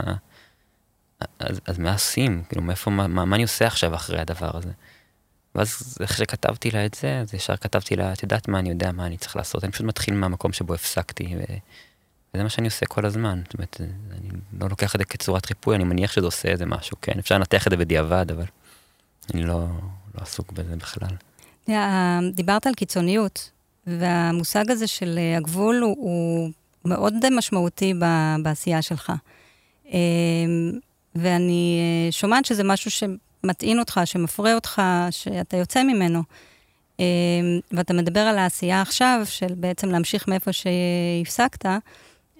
אז, 1.38 1.60
אז 1.66 1.78
מה 1.78 1.92
עושים? 1.92 2.42
כאילו, 2.48 2.62
מאיפה, 2.62 2.90
מה, 2.90 3.06
מה, 3.06 3.24
מה 3.24 3.36
אני 3.36 3.42
עושה 3.42 3.66
עכשיו 3.66 3.94
אחרי 3.94 4.20
הדבר 4.20 4.56
הזה? 4.56 4.70
ואז 5.54 5.98
איך 6.00 6.16
שכתבתי 6.16 6.70
לה 6.70 6.86
את 6.86 6.94
זה, 6.94 7.18
אז 7.18 7.34
ישר 7.34 7.56
כתבתי 7.56 7.96
לה, 7.96 8.12
את 8.12 8.22
יודעת 8.22 8.48
מה 8.48 8.58
אני 8.58 8.68
יודע, 8.68 8.92
מה 8.92 9.06
אני 9.06 9.16
צריך 9.16 9.36
לעשות, 9.36 9.64
אני 9.64 9.72
פשוט 9.72 9.86
מתחיל 9.86 10.14
מהמקום 10.14 10.52
שבו 10.52 10.74
הפסקתי, 10.74 11.34
ו... 11.38 11.40
וזה 12.34 12.42
מה 12.42 12.48
שאני 12.48 12.66
עושה 12.66 12.86
כל 12.86 13.06
הזמן. 13.06 13.40
זאת 13.44 13.54
אומרת, 13.54 13.80
אני 14.10 14.28
לא 14.60 14.68
לוקח 14.68 14.94
את 14.94 15.00
זה 15.00 15.04
כצורת 15.04 15.48
ריפוי, 15.48 15.76
אני 15.76 15.84
מניח 15.84 16.12
שזה 16.12 16.26
עושה 16.26 16.48
איזה 16.48 16.66
משהו, 16.66 16.96
כן? 17.02 17.18
אפשר 17.18 17.34
לנתח 17.34 17.66
את 17.66 17.70
זה 17.70 17.76
בדיעבד, 17.76 18.26
אבל 18.30 18.44
אני 19.34 19.44
לא, 19.44 19.58
לא 20.14 20.22
עסוק 20.22 20.52
בזה 20.52 20.76
בכלל. 20.76 21.16
דיברת 22.32 22.66
על 22.66 22.74
קיצוניות, 22.74 23.50
והמושג 23.86 24.70
הזה 24.70 24.86
של 24.86 25.18
אה, 25.18 25.36
הגבול 25.36 25.76
הוא, 25.82 25.96
הוא 25.98 26.50
מאוד 26.84 27.14
משמעותי 27.30 27.94
בעשייה 28.42 28.82
שלך. 28.82 29.12
אמ, 29.86 30.72
ואני 31.14 31.78
אה, 31.80 32.12
שומעת 32.12 32.44
שזה 32.44 32.64
משהו 32.64 32.90
שמטעין 33.42 33.78
אותך, 33.78 34.00
שמפרה 34.04 34.54
אותך, 34.54 34.82
שאתה 35.10 35.56
יוצא 35.56 35.82
ממנו. 35.82 36.22
אמ, 36.98 37.04
ואתה 37.72 37.94
מדבר 37.94 38.20
על 38.20 38.38
העשייה 38.38 38.82
עכשיו, 38.82 39.20
של 39.24 39.54
בעצם 39.56 39.88
להמשיך 39.88 40.28
מאיפה 40.28 40.50
שהפסקת. 40.52 41.66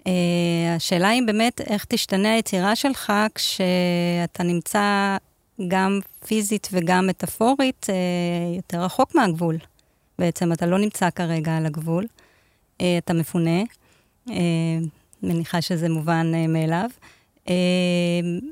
אה, 0.06 0.74
השאלה 0.76 1.08
היא 1.08 1.22
באמת 1.26 1.60
איך 1.60 1.84
תשתנה 1.84 2.32
היצירה 2.32 2.76
שלך 2.76 3.12
כשאתה 3.34 4.42
נמצא 4.44 5.16
גם 5.68 6.00
פיזית 6.26 6.68
וגם 6.72 7.06
מטאפורית 7.06 7.86
אה, 7.90 7.94
יותר 8.56 8.80
רחוק 8.80 9.14
מהגבול. 9.14 9.58
בעצם 10.18 10.52
אתה 10.52 10.66
לא 10.66 10.78
נמצא 10.78 11.10
כרגע 11.10 11.56
על 11.56 11.66
הגבול, 11.66 12.06
אה, 12.80 12.98
אתה 12.98 13.12
מפונה, 13.12 13.62
מניחה 15.22 15.60
שזה 15.60 15.88
מובן 15.88 16.32
מאליו. 16.48 16.90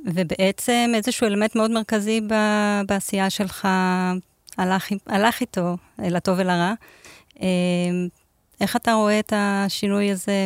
ובעצם 0.05 0.93
איזשהו 0.95 1.27
אלמנט 1.27 1.57
מאוד 1.57 1.71
מרכזי 1.71 2.21
בעשייה 2.87 3.31
שלך 3.31 3.69
הלך, 4.59 4.89
הלך 5.07 5.41
איתו, 5.41 5.77
לטוב 5.99 6.39
ולרע. 6.39 6.75
איך 8.61 8.77
אתה 8.77 8.93
רואה 8.93 9.19
את 9.19 9.33
השינוי 9.37 10.11
הזה 10.11 10.45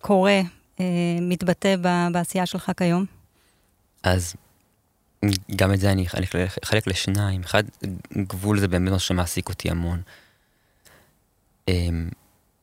קורה, 0.00 0.40
אה, 0.80 0.84
מתבטא 1.20 1.76
בעשייה 2.12 2.46
שלך 2.46 2.72
כיום? 2.76 3.04
אז 4.02 4.34
גם 5.56 5.72
את 5.72 5.80
זה 5.80 5.90
אני 5.92 6.06
אחלק 6.62 6.86
לשניים. 6.86 7.40
אחד, 7.40 7.62
גבול 8.16 8.60
זה 8.60 8.68
באמת 8.68 8.92
מה 8.92 8.98
שמעסיק 8.98 9.48
אותי 9.48 9.70
המון. 9.70 10.02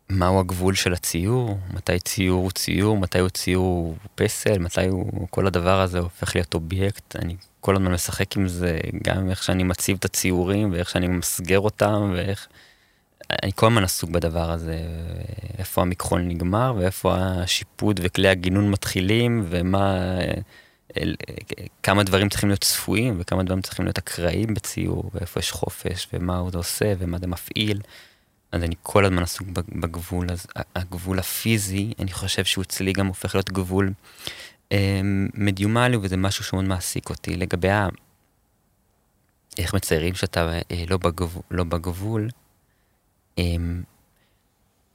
מהו 0.10 0.40
הגבול 0.40 0.76
של 0.76 0.94
הציור? 0.94 1.60
מתי 1.74 2.00
ציור 2.00 2.44
הוא 2.44 2.52
ציור? 2.52 2.98
מתי 2.98 3.20
הוא 3.20 3.30
ציור 3.30 3.96
פסל? 4.16 4.60
מתי 4.60 4.88
הוא... 4.88 5.28
כל 5.30 5.48
הדבר 5.48 5.82
הזה 5.82 6.00
הופך 6.00 6.36
להיות 6.36 6.54
אובייקט. 6.54 7.16
אני 7.16 7.36
כל 7.60 7.76
הזמן 7.76 7.92
משחק 7.92 8.38
עם 8.38 8.48
זה, 8.48 8.80
גם 9.04 9.30
איך 9.30 9.44
שאני 9.44 9.64
מציב 9.64 9.98
את 10.00 10.06
הציורים, 10.06 10.72
ואיך 10.72 10.90
שאני 10.90 11.08
ממסגר 11.08 11.60
אותם, 11.60 12.12
ואיך... 12.16 12.48
אני 13.44 13.52
כל 13.56 13.68
הזמן 13.68 13.84
עסוק 13.84 14.10
בדבר 14.10 14.52
הזה, 14.52 14.78
איפה 15.58 15.82
המכחול 15.82 16.22
נגמר 16.22 16.74
ואיפה 16.78 17.16
השיפוט 17.18 17.98
וכלי 18.02 18.28
הגינון 18.28 18.72
מתחילים 18.72 19.46
ומה, 19.50 20.08
כמה 21.84 22.04
דברים 22.04 22.30
צריכים 22.30 22.50
להיות 22.50 22.62
צפויים 22.62 23.18
וכמה 23.20 23.44
דברים 23.44 23.62
צריכים 23.62 23.86
להיות 23.86 23.98
אקראיים 23.98 24.54
בציור 24.54 25.12
ואיפה 25.14 25.40
יש 25.40 25.52
חופש 25.52 26.08
ומה 26.14 26.38
הוא 26.38 26.52
עושה 26.54 26.94
ומה 27.00 27.18
זה 27.18 27.28
מפעיל. 27.28 27.82
אז 28.56 28.64
אני 28.64 28.76
כל 28.84 29.06
הזמן 29.06 29.24
עסוק 29.24 29.48
בגבול, 29.70 30.32
אז 30.32 30.48
הגבול 30.76 31.20
הפיזי, 31.20 31.94
אני 32.00 32.12
חושב 32.12 32.46
שהוא 32.46 32.62
אצלי 32.64 32.94
גם 32.94 33.08
הופך 33.08 33.36
להיות 33.36 33.52
גבול 33.52 33.94
אה, 34.72 35.02
מדיומלי 35.34 35.98
וזה 35.98 36.18
משהו 36.18 36.44
שמאוד 36.44 36.66
מעסיק 36.66 37.10
אותי. 37.10 37.36
לגבי 37.36 37.70
ה... 37.70 37.88
איך 39.58 39.74
מציירים 39.74 40.16
שאתה 40.16 40.60
אה, 40.72 40.84
לא, 40.90 40.98
בגבול, 40.98 41.44
לא 41.52 41.64
בגבול, 41.64 42.30
אמ, 43.38 43.84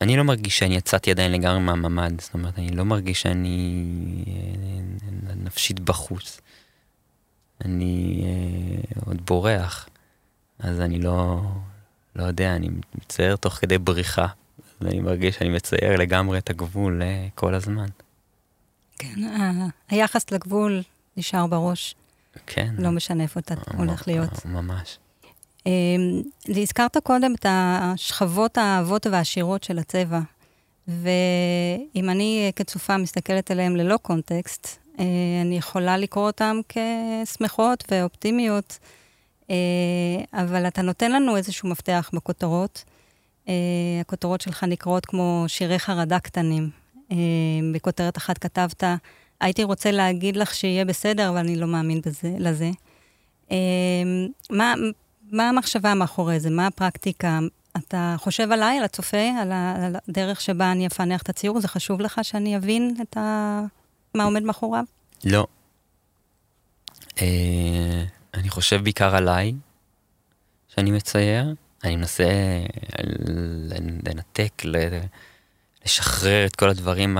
אני 0.00 0.17
לא 0.17 0.23
מרגיש 0.23 0.59
שאני 0.59 0.76
יצאתי 0.76 1.11
עדיין 1.11 1.33
לגמרי 1.33 1.61
מהממ"ד, 1.61 2.21
זאת 2.21 2.35
אומרת, 2.35 2.59
אני 2.59 2.76
לא 2.76 2.85
מרגיש 2.85 3.23
שאני 3.23 4.25
אה, 4.26 5.35
נפשית 5.35 5.81
בחוץ. 5.81 6.40
אני 7.64 8.23
אה, 8.25 9.00
עוד 9.07 9.26
בורח, 9.26 9.88
אז 10.59 10.81
אני 10.81 10.99
לא, 10.99 11.40
לא 12.17 12.25
יודע, 12.25 12.57
אני 12.57 12.69
מצייר 12.95 13.37
תוך 13.37 13.55
כדי 13.55 13.79
בריחה, 13.79 14.26
ואני 14.81 15.00
מרגיש 15.00 15.37
שאני 15.37 15.50
מצייר 15.50 15.97
לגמרי 15.97 16.38
את 16.38 16.50
הגבול 16.50 17.02
אה, 17.02 17.26
כל 17.35 17.55
הזמן. 17.55 17.87
כן, 18.99 19.14
היחס 19.88 20.31
לגבול 20.31 20.83
נשאר 21.17 21.47
בראש. 21.47 21.95
כן. 22.47 22.75
לא 22.79 22.90
משנה 22.90 23.23
איפה 23.23 23.40
אתה 23.40 23.55
הולך 23.79 24.09
להיות. 24.09 24.47
ממש. 24.47 24.99
אמ, 25.67 26.23
הזכרת 26.49 26.97
קודם 26.97 27.35
את 27.35 27.47
השכבות 27.49 28.59
האהבות 28.59 29.07
והעשירות 29.07 29.64
של 29.64 29.79
הצבע, 29.79 30.21
ואם 30.88 32.11
אני 32.11 32.52
כצופה 32.57 32.97
מסתכלת 32.97 33.50
עליהן 33.50 33.76
ללא 33.76 33.97
קונטקסט, 33.97 34.79
אה, 34.99 35.05
אני 35.43 35.59
יכולה 35.59 35.97
לקרוא 35.97 36.26
אותן 36.26 36.61
כשמחות 36.69 37.85
ואופטימיות, 37.90 38.79
אבל 40.33 40.66
אתה 40.69 40.83
נותן 40.83 41.12
לנו 41.12 41.37
איזשהו 41.37 41.69
מפתח 41.69 42.11
בכותרות. 42.12 42.85
אה, 43.49 43.54
הכותרות 44.00 44.40
שלך 44.40 44.64
נקראות 44.64 45.07
כמו 45.07 45.45
שירי 45.47 45.78
חרדה 45.78 46.19
קטנים. 46.19 46.71
בכותרת 47.75 48.16
אחת 48.16 48.38
כתבת, 48.38 48.85
הייתי 49.40 49.64
רוצה 49.64 49.90
להגיד 49.90 50.37
לך 50.37 50.54
שיהיה 50.54 50.85
בסדר, 50.85 51.28
אבל 51.28 51.38
אני 51.38 51.57
לא 51.57 51.66
מאמין 51.66 52.00
בזה, 52.07 52.35
לזה. 52.38 52.71
מה, 54.50 54.75
מה 55.30 55.49
המחשבה 55.49 55.95
מאחורי 55.95 56.40
זה? 56.40 56.50
מה 56.50 56.66
הפרקטיקה? 56.66 57.38
אתה 57.76 58.14
חושב 58.19 58.52
עליי, 58.52 58.78
על 58.78 58.85
הצופה, 58.85 59.30
על, 59.40 59.52
הדרך 60.09 60.40
שבה 60.40 60.73
אני 60.73 60.87
אפענח 60.87 61.23
את 61.23 61.28
הציור? 61.28 61.61
זה 61.61 61.69
חשוב 61.69 62.00
לך 62.00 62.21
שאני 62.23 62.57
אבין 62.57 62.95
את 63.02 63.16
ה... 63.16 63.61
מה 64.14 64.25
עומד 64.25 64.42
מאחוריו? 64.42 64.85
לא. 65.25 65.47
אני 68.35 68.49
חושב 68.49 68.83
בעיקר 68.83 69.17
עליי, 69.17 69.55
שאני 70.69 70.91
מצייר. 70.91 71.55
אני 71.85 71.97
מנסה 71.97 72.25
לנתק, 74.07 74.63
לשחרר 75.85 76.47
את 76.47 76.57
כל 76.57 76.69
הדברים 76.69 77.19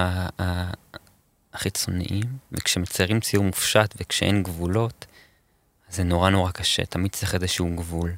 החיצוניים, 1.53 2.39
וכשמציירים 2.53 3.21
ציור 3.21 3.45
מופשט 3.45 3.95
וכשאין 4.01 4.43
גבולות, 4.43 5.07
זה 5.89 6.05
נורא 6.05 6.31
נורא 6.31 6.51
קשה, 6.51 6.85
תמיד 6.85 7.13
צריך 7.13 7.35
איזשהו 7.35 7.77
גבול. 7.77 8.13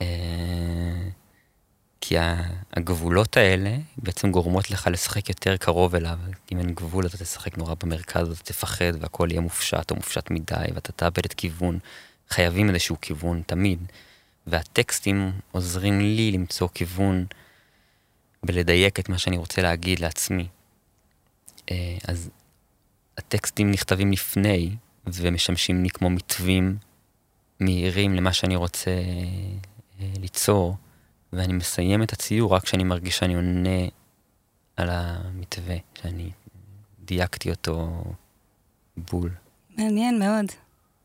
אה, 0.00 0.06
כי 2.00 2.16
הגבולות 2.72 3.36
האלה 3.36 3.76
בעצם 3.96 4.30
גורמות 4.30 4.70
לך 4.70 4.88
לשחק 4.92 5.28
יותר 5.28 5.56
קרוב 5.56 5.94
אליו. 5.94 6.18
אם 6.52 6.58
אין 6.58 6.74
גבול 6.74 7.06
אתה 7.06 7.16
תשחק 7.16 7.58
נורא 7.58 7.74
במרכז, 7.82 8.30
אתה 8.30 8.42
תפחד 8.42 8.92
והכל 9.00 9.28
יהיה 9.30 9.40
מופשט 9.40 9.90
או 9.90 9.96
מופשט 9.96 10.30
מדי 10.30 10.54
ואתה 10.74 10.92
תאבד 10.92 11.24
את 11.24 11.34
כיוון. 11.34 11.78
חייבים 12.30 12.68
איזשהו 12.68 12.96
כיוון, 13.00 13.42
תמיד. 13.46 13.78
והטקסטים 14.46 15.32
עוזרים 15.52 16.00
לי 16.00 16.30
למצוא 16.30 16.68
כיוון 16.74 17.26
ולדייק 18.42 19.00
את 19.00 19.08
מה 19.08 19.18
שאני 19.18 19.36
רוצה 19.36 19.62
להגיד 19.62 20.00
לעצמי. 20.00 20.48
אה, 21.70 21.96
אז 22.08 22.30
הטקסטים 23.18 23.70
נכתבים 23.70 24.12
לפני, 24.12 24.76
ומשמשים 25.06 25.82
לי 25.82 25.90
כמו 25.90 26.10
מתווים 26.10 26.76
מהירים 27.60 28.14
למה 28.14 28.32
שאני 28.32 28.56
רוצה 28.56 28.90
אה, 28.90 30.06
ליצור, 30.20 30.76
ואני 31.32 31.52
מסיים 31.52 32.02
את 32.02 32.12
הציור 32.12 32.54
רק 32.54 32.62
כשאני 32.62 32.84
מרגיש 32.84 33.18
שאני 33.18 33.34
עונה 33.34 33.80
על 34.76 34.88
המתווה, 34.90 35.76
שאני 35.94 36.30
דייקתי 37.04 37.50
אותו 37.50 38.04
בול. 38.96 39.30
מעניין 39.76 40.18
מאוד. 40.18 40.46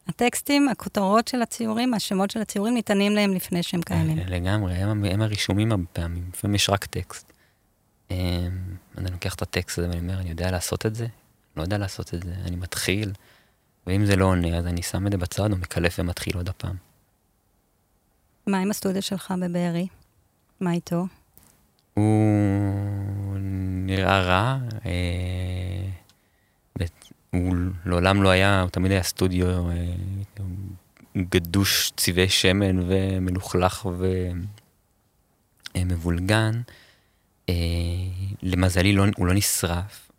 הטקסטים, 0.08 0.70
הכותרות 0.70 1.28
של 1.28 1.42
הציורים, 1.42 1.94
השמות 1.94 2.32
של 2.32 2.42
הציורים 2.42 2.74
ניתנים 2.74 3.12
להם 3.12 3.34
לפני 3.34 3.64
שהם 3.64 3.82
קיימים. 3.82 4.18
לגמרי, 4.18 4.74
הם, 4.74 5.06
הם 5.06 5.22
הרישומים 5.22 5.72
הרבה 5.72 5.86
פעמים, 5.94 6.30
לפעמים 6.34 6.56
יש 6.56 6.70
רק 6.70 6.86
טקסט. 6.86 7.34
Um, 8.10 8.14
אני 8.98 9.12
לוקח 9.12 9.36
את 9.36 9.42
הטקסט 9.42 9.80
הזה 9.80 9.88
ואני 9.88 10.00
אומר, 10.00 10.20
אני 10.20 10.30
יודע 10.30 10.52
לעשות 10.52 10.86
את 10.86 10.96
זה? 10.96 11.08
לא 11.58 11.62
יודע 11.62 11.78
לעשות 11.78 12.14
את 12.14 12.24
זה, 12.24 12.34
אני 12.46 12.56
מתחיל, 12.56 13.12
ואם 13.88 14.06
זה 14.06 14.16
לא 14.16 14.26
עונה, 14.26 14.58
אז 14.58 14.66
אני 14.66 14.84
שם 14.84 15.08
את 15.08 15.12
זה 15.12 15.18
בצד 15.18 15.52
או 15.52 15.58
מקלף 15.58 15.96
ומתחיל 16.00 16.38
עוד 16.38 16.50
הפעם. 16.50 16.76
מה 18.48 18.60
עם 18.60 18.72
הסטודיו 18.72 19.02
שלך 19.02 19.34
בבארי? 19.42 19.88
מה 20.60 20.72
איתו? 20.72 21.06
הוא 21.94 23.38
נראה 23.86 24.22
רע, 24.22 24.58
אה, 24.86 25.90
הוא 27.34 27.56
לעולם 27.86 28.24
לא 28.24 28.30
היה, 28.30 28.62
הוא 28.62 28.70
תמיד 28.70 28.92
היה 28.92 29.04
סטודיו 29.04 29.70
אה, 29.70 29.76
גדוש 31.18 31.92
צבעי 31.98 32.30
שמן 32.30 32.80
ומלוכלך 32.88 33.88
ומבולגן. 35.76 36.62
אה, 37.50 37.56
למזלי 38.44 38.94
לא, 38.94 39.06
הוא 39.18 39.28
לא 39.28 39.34
נשרף, 39.34 40.12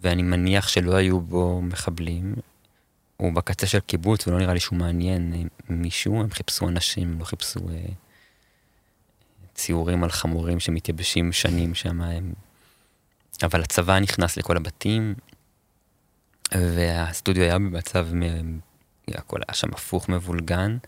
ואני 0.00 0.22
מניח 0.22 0.68
שלא 0.68 0.94
היו 0.94 1.20
בו 1.20 1.62
מחבלים. 1.62 2.34
הוא 3.16 3.32
בקצה 3.32 3.66
של 3.66 3.80
קיבוץ, 3.80 4.26
ולא 4.26 4.38
נראה 4.38 4.54
לי 4.54 4.60
שהוא 4.60 4.78
מעניין 4.78 5.48
מישהו, 5.68 6.20
הם 6.20 6.30
חיפשו 6.30 6.68
אנשים, 6.68 7.18
לא 7.18 7.24
חיפשו 7.24 7.60
ציורים 9.54 10.04
על 10.04 10.10
חמורים 10.10 10.60
שמתייבשים 10.60 11.32
שנים 11.32 11.74
שם, 11.74 12.00
הם... 12.00 12.32
אבל 13.42 13.60
הצבא 13.60 13.98
נכנס 13.98 14.36
לכל 14.36 14.56
הבתים, 14.56 15.14
והסטודיו 16.54 17.42
היה 17.42 17.58
במצב, 17.58 18.08
הכל 19.08 19.38
היה 19.48 19.54
שם 19.54 19.68
הפוך 19.74 20.08
מבולגן. 20.08 20.78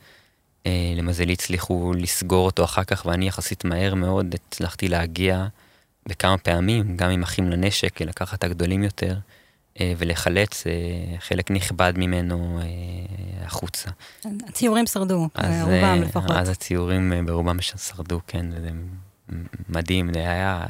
אה, 0.66 0.92
למזלי 0.96 1.32
הצליחו 1.32 1.92
לסגור 1.96 2.46
אותו 2.46 2.64
אחר 2.64 2.84
כך, 2.84 3.06
ואני 3.06 3.28
יחסית 3.28 3.64
מהר 3.64 3.94
מאוד 3.94 4.34
הצלחתי 4.34 4.88
להגיע 4.88 5.46
בכמה 6.08 6.38
פעמים, 6.38 6.96
גם 6.96 7.10
עם 7.10 7.22
אחים 7.22 7.50
לנשק, 7.50 8.00
לקחת 8.00 8.38
את 8.38 8.44
הגדולים 8.44 8.82
יותר. 8.82 9.18
אה, 9.80 9.92
ולחלץ 9.98 10.66
אה, 10.66 10.72
חלק 11.18 11.50
נכבד 11.50 11.92
ממנו 11.96 12.60
החוצה. 13.44 13.90
הציורים 14.48 14.86
שרדו, 14.86 15.28
ברובם 15.34 16.02
לפחות. 16.02 16.30
אז 16.30 16.48
הציורים 16.48 17.26
ברובם 17.26 17.60
שרדו, 17.60 18.20
כן, 18.26 18.50
זה 18.50 18.70
מדהים, 19.68 20.12
זה 20.14 20.18
היה... 20.18 20.66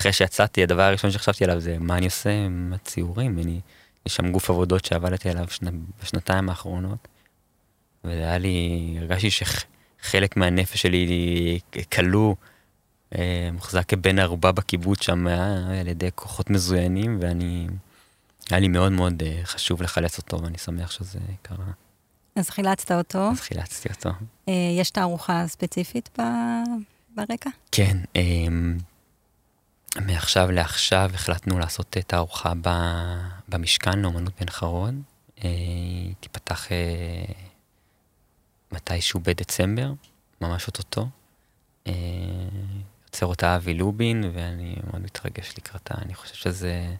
אחרי 0.00 0.12
שיצאתי, 0.12 0.62
הדבר 0.62 0.82
הראשון 0.82 1.10
שחשבתי 1.10 1.44
עליו 1.44 1.60
זה 1.60 1.76
מה 1.80 1.96
אני 1.96 2.06
עושה 2.06 2.30
עם 2.30 2.72
הציורים. 2.74 3.38
אני, 3.38 3.60
יש 4.06 4.14
שם 4.14 4.32
גוף 4.32 4.50
עבודות 4.50 4.84
שעבדתי 4.84 5.30
עליו 5.30 5.46
שנה, 5.50 5.70
בשנתיים 6.02 6.48
האחרונות, 6.48 7.08
וזה 8.04 8.20
היה 8.20 8.38
לי, 8.38 8.96
הרגשתי 9.00 9.30
שחלק 9.30 10.36
מהנפש 10.36 10.82
שלי 10.82 11.58
כלוא, 11.92 12.34
מוחזק 13.52 13.88
כבן 13.88 14.18
ערובה 14.18 14.52
בקיבוץ 14.52 15.02
שם 15.02 15.26
על 15.80 15.88
ידי 15.88 16.08
כוחות 16.14 16.50
מזוינים, 16.50 17.18
ואני... 17.20 17.66
היה 18.50 18.60
לי 18.60 18.68
מאוד 18.68 18.92
מאוד 18.92 19.22
uh, 19.22 19.46
חשוב 19.46 19.82
לחלץ 19.82 20.18
אותו, 20.18 20.42
ואני 20.42 20.58
שמח 20.58 20.90
שזה 20.90 21.18
קרה. 21.42 21.64
אז 22.36 22.50
חילצת 22.50 22.92
אותו. 22.92 23.30
אז 23.30 23.40
חילצתי 23.40 23.88
אותו. 23.88 24.10
Uh, 24.10 24.50
יש 24.78 24.90
תערוכה 24.90 25.44
ספציפית 25.46 26.08
ב... 26.18 26.22
ברקע? 27.16 27.50
כן. 27.72 27.96
מעכשיו 29.96 30.50
לעכשיו 30.50 31.10
החלטנו 31.14 31.58
לעשות 31.58 31.96
תערוכה 32.06 32.52
ב... 32.62 32.68
במשכן 33.48 33.98
לאומנות 33.98 34.40
בן 34.40 34.50
חרון. 34.50 35.02
Uh, 35.38 35.42
תיפתח 36.20 36.66
uh, 36.66 36.70
מתישהו 38.72 39.20
בדצמבר, 39.20 39.92
ממש 40.40 40.66
אוטוטו. 40.66 41.08
Uh, 41.84 41.90
יוצר 43.04 43.26
אותה 43.26 43.56
אבי 43.56 43.74
לובין, 43.74 44.30
ואני 44.34 44.76
מאוד 44.86 45.02
מתרגש 45.02 45.54
לקראתה. 45.58 45.94
אני 46.02 46.14
חושב 46.14 46.34
שזה... 46.34 46.94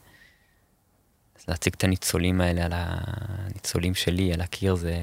להציג 1.48 1.72
את 1.76 1.84
הניצולים 1.84 2.40
האלה 2.40 2.64
על 2.64 2.72
הניצולים 2.74 3.94
שלי, 3.94 4.32
על 4.32 4.40
הקיר, 4.40 4.74
זה 4.74 4.94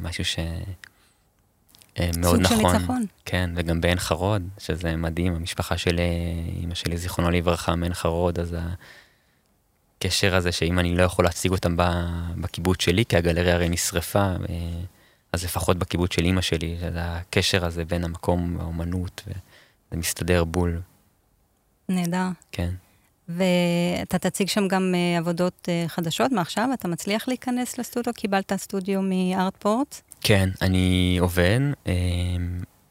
משהו 0.00 0.24
ש... 0.24 0.38
אה, 2.00 2.10
מאוד 2.16 2.40
נכון. 2.40 2.56
סוג 2.56 2.68
של 2.70 2.76
ניצחון. 2.78 3.06
כן, 3.24 3.50
וגם 3.54 3.80
בעין 3.80 3.98
חרוד, 3.98 4.42
שזה 4.58 4.96
מדהים, 4.96 5.34
המשפחה 5.34 5.78
של 5.78 6.00
אימא 6.60 6.74
שלי, 6.74 6.96
זיכרונו 6.96 7.30
לברכה, 7.30 7.76
מעין 7.76 7.94
חרוד, 7.94 8.38
אז 8.38 8.56
הקשר 9.98 10.36
הזה 10.36 10.52
שאם 10.52 10.78
אני 10.78 10.96
לא 10.96 11.02
יכול 11.02 11.24
להציג 11.24 11.52
אותם 11.52 11.76
בקיבוץ 12.40 12.82
שלי, 12.82 13.04
כי 13.04 13.16
הגלריה 13.16 13.54
הרי 13.54 13.68
נשרפה, 13.68 14.18
אה, 14.18 14.36
אז 15.32 15.44
לפחות 15.44 15.76
בקיבוץ 15.76 16.14
של 16.14 16.24
אימא 16.24 16.40
שלי, 16.40 16.76
זה 16.80 16.90
הקשר 16.94 17.64
הזה 17.64 17.84
בין 17.84 18.04
המקום 18.04 18.56
והאומנות, 18.58 19.22
וזה 19.26 19.36
מסתדר 19.92 20.44
בול. 20.44 20.80
נהדר. 21.88 22.28
כן. 22.52 22.70
ואתה 23.28 24.18
תציג 24.18 24.48
שם 24.48 24.68
גם 24.68 24.94
uh, 24.94 25.18
עבודות 25.18 25.68
חדשות 25.86 26.32
מעכשיו? 26.32 26.68
אתה 26.74 26.88
מצליח 26.88 27.28
להיכנס 27.28 27.78
לסטודיו? 27.78 28.14
קיבלת 28.14 28.52
סטודיו 28.56 29.00
מארטפורט? 29.02 30.00
כן, 30.20 30.48
אני 30.62 31.16
עובד, 31.20 31.60
uh, 31.84 31.88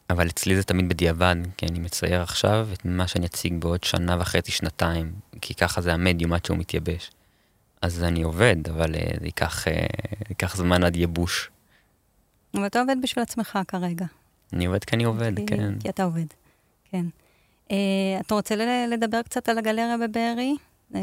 אבל 0.10 0.28
אצלי 0.28 0.56
זה 0.56 0.64
תמיד 0.64 0.90
בדיעבד, 0.90 1.36
כי 1.58 1.66
אני 1.66 1.80
מצייר 1.80 2.22
עכשיו 2.22 2.68
את 2.74 2.86
מה 2.86 3.08
שאני 3.08 3.26
אציג 3.26 3.54
בעוד 3.60 3.84
שנה 3.84 4.18
וחצי, 4.20 4.52
שנתיים, 4.52 5.12
כי 5.42 5.54
ככה 5.54 5.82
זה 5.82 5.94
המדיום 5.94 6.34
עד 6.34 6.46
שהוא 6.46 6.58
מתייבש. 6.58 7.12
אז 7.82 8.04
אני 8.04 8.24
עובד, 8.24 8.56
אבל 8.70 8.96
uh, 8.96 9.20
זה 9.20 9.26
ייקח, 9.26 9.68
uh, 9.68 9.72
ייקח 10.30 10.56
זמן 10.56 10.84
עד 10.84 10.96
ייבוש. 10.96 11.50
אבל 12.54 12.66
אתה 12.66 12.80
עובד 12.80 12.96
בשביל 13.02 13.24
עצמך 13.24 13.60
כרגע. 13.68 14.06
אני 14.54 14.66
עובד 14.66 14.84
כי 14.84 14.96
אני 14.96 15.04
עובד, 15.04 15.36
כי, 15.36 15.46
כן. 15.46 15.80
כי 15.80 15.90
אתה 15.90 16.04
עובד, 16.04 16.26
כן. 16.92 17.06
Uh, 17.68 17.72
אתה 18.20 18.36
רוצה 18.36 18.56
לדבר 18.88 19.22
קצת 19.22 19.50
על 19.50 19.58
הגלריה 19.58 19.96
בבארי? 19.98 20.56
Uh, 20.92 20.96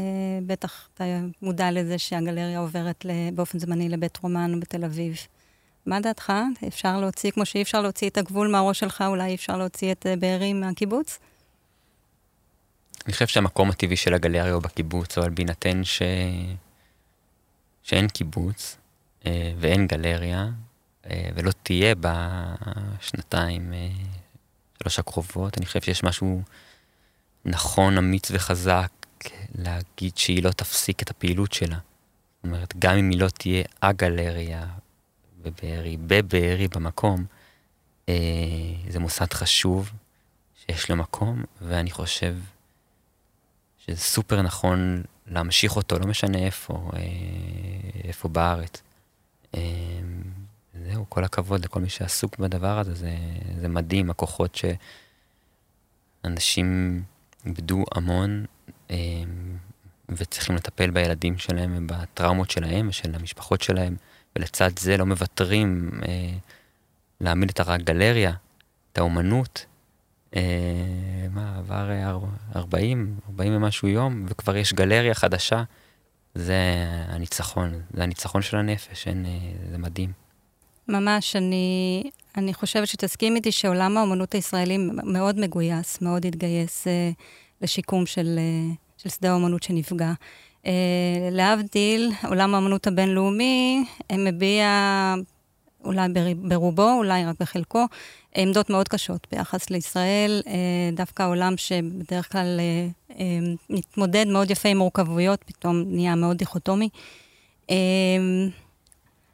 בטח 0.45 0.89
אתה 0.93 1.03
מודע 1.41 1.71
לזה 1.71 1.97
שהגלריה 1.97 2.59
עוברת 2.59 3.05
באופן 3.33 3.59
זמני 3.59 3.89
לבית 3.89 4.17
רומן 4.17 4.59
בתל 4.59 4.85
אביב. 4.85 5.17
מה 5.85 5.99
דעתך? 5.99 6.33
אפשר 6.67 6.99
להוציא, 6.99 7.31
כמו 7.31 7.45
שאי 7.45 7.61
אפשר 7.61 7.81
להוציא 7.81 8.09
את 8.09 8.17
הגבול 8.17 8.47
מהראש 8.47 8.79
שלך, 8.79 9.03
אולי 9.07 9.29
אי 9.29 9.35
אפשר 9.35 9.57
להוציא 9.57 9.91
את 9.91 10.05
uh, 10.05 10.19
בארי 10.19 10.53
מהקיבוץ? 10.53 11.19
אני 13.05 13.13
חושב 13.13 13.27
שהמקום 13.27 13.69
הטבעי 13.69 13.97
של 13.97 14.13
הגלריה 14.13 14.53
הוא 14.53 14.61
בקיבוץ, 14.61 15.17
אבל 15.17 15.29
בהינתן 15.29 15.83
ש... 15.83 16.01
שאין 17.83 18.07
קיבוץ 18.07 18.77
uh, 19.21 19.25
ואין 19.59 19.87
גלריה, 19.87 20.49
uh, 21.03 21.07
ולא 21.35 21.51
תהיה 21.63 21.95
בשנתיים, 21.95 23.73
שלוש 24.83 24.99
הקרובות. 24.99 25.57
אני 25.57 25.65
חושב 25.65 25.81
שיש 25.81 26.03
משהו 26.03 26.41
נכון, 27.45 27.97
אמיץ 27.97 28.31
וחזק 28.31 28.91
להגיד 29.55 30.17
שהיא 30.17 30.43
לא 30.43 30.51
תפסיק 30.51 31.01
את 31.01 31.09
הפעילות 31.09 31.53
שלה. 31.53 31.77
זאת 31.77 32.43
אומרת, 32.43 32.73
גם 32.79 32.97
אם 32.97 33.09
היא 33.09 33.19
לא 33.19 33.29
תהיה 33.29 33.63
הגלריה 33.81 34.65
בבארי, 35.43 35.97
בבארי 35.97 36.67
במקום, 36.67 37.25
אה, 38.09 38.13
זה 38.89 38.99
מוסד 38.99 39.33
חשוב 39.33 39.91
שיש 40.55 40.89
לו 40.89 40.95
מקום, 40.95 41.43
ואני 41.61 41.91
חושב 41.91 42.35
שזה 43.77 43.97
סופר 43.97 44.41
נכון 44.41 45.03
להמשיך 45.27 45.75
אותו, 45.75 45.99
לא 45.99 46.07
משנה 46.07 46.37
איפה, 46.37 46.91
אה, 46.93 46.99
איפה 48.03 48.29
בארץ. 48.29 48.81
אה, 49.55 49.61
זהו, 50.85 51.05
כל 51.09 51.23
הכבוד 51.23 51.65
לכל 51.65 51.79
מי 51.79 51.89
שעסוק 51.89 52.37
בדבר 52.37 52.79
הזה, 52.79 52.93
זה, 52.93 53.15
זה 53.59 53.67
מדהים, 53.67 54.09
הכוחות 54.09 54.59
שאנשים 56.23 57.03
איבדו 57.45 57.83
המון 57.95 58.45
אה, 58.91 58.95
וצריכים 60.09 60.55
לטפל 60.55 60.89
בילדים 60.89 61.37
שלהם 61.37 61.75
ובטראומות 61.77 62.51
שלהם 62.51 62.87
ושל 62.89 63.15
המשפחות 63.15 63.61
שלהם, 63.61 63.95
ולצד 64.35 64.79
זה 64.79 64.97
לא 64.97 65.05
מוותרים 65.05 65.91
אה, 66.07 66.33
להעמיד 67.21 67.49
את 67.49 67.59
הגלריה, 67.59 68.33
את 68.91 68.97
האומנות. 68.97 69.65
אה, 70.35 70.41
מה, 71.31 71.57
עבר 71.57 71.89
40, 72.55 73.15
40 73.29 73.55
ומשהו 73.55 73.87
יום, 73.87 74.25
וכבר 74.27 74.57
יש 74.57 74.73
גלריה 74.73 75.13
חדשה. 75.13 75.63
זה 76.35 76.57
הניצחון, 77.07 77.81
זה 77.93 78.03
הניצחון 78.03 78.41
של 78.41 78.57
הנפש, 78.57 79.07
אין, 79.07 79.25
זה 79.71 79.77
מדהים. 79.77 80.23
ממש, 80.87 81.35
אני, 81.35 82.03
אני 82.37 82.53
חושבת 82.53 82.87
שתסכים 82.87 83.35
איתי 83.35 83.51
שעולם 83.51 83.97
האומנות 83.97 84.33
הישראלי 84.33 84.77
מאוד 85.03 85.39
מגויס, 85.39 86.01
מאוד 86.01 86.25
התגייס 86.25 86.87
uh, 86.87 86.89
לשיקום 87.61 88.05
של, 88.05 88.39
uh, 88.39 88.75
של 88.97 89.09
שדה 89.09 89.31
האומנות 89.31 89.63
שנפגע. 89.63 90.13
להבדיל, 91.31 92.11
עולם 92.27 92.55
האמנות 92.55 92.87
הבינלאומי 92.87 93.85
מביע, 94.11 94.67
אולי 95.83 96.07
ברובו, 96.35 96.93
אולי 96.93 97.25
רק 97.25 97.35
בחלקו, 97.39 97.85
עמדות 98.35 98.69
מאוד 98.69 98.87
קשות 98.87 99.27
ביחס 99.31 99.69
לישראל, 99.69 100.41
דווקא 100.93 101.27
עולם 101.27 101.57
שבדרך 101.57 102.31
כלל 102.31 102.59
מתמודד 103.69 104.27
מאוד 104.27 104.51
יפה 104.51 104.69
עם 104.69 104.77
מורכבויות, 104.77 105.43
פתאום 105.43 105.83
נהיה 105.87 106.15
מאוד 106.15 106.37
דיכוטומי. 106.37 106.89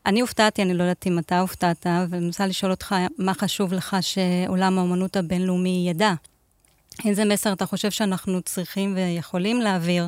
אני 0.06 0.22
הופתעתי, 0.22 0.62
אני 0.62 0.74
לא 0.74 0.84
יודעת 0.84 1.08
אם 1.08 1.20
אתה 1.20 1.39
הופתעת, 1.39 1.86
ואני 2.10 2.28
רוצה 2.28 2.48
לשאול 2.48 2.72
אותך, 2.72 2.96
מה 3.18 3.34
חשוב 3.34 3.74
לך 3.74 3.98
שעולם 4.02 4.80
האמנות 4.80 5.18
הבינלאומי 5.18 5.86
ידע? 5.89 6.13
איזה 7.06 7.26
מסר 7.26 7.54
אתה 7.54 7.65
חושב 7.65 7.92
שאנחנו 7.92 8.42
צריכים 8.42 8.96
ויכולים 8.96 9.62
להעביר 9.62 10.04
אה, 10.04 10.08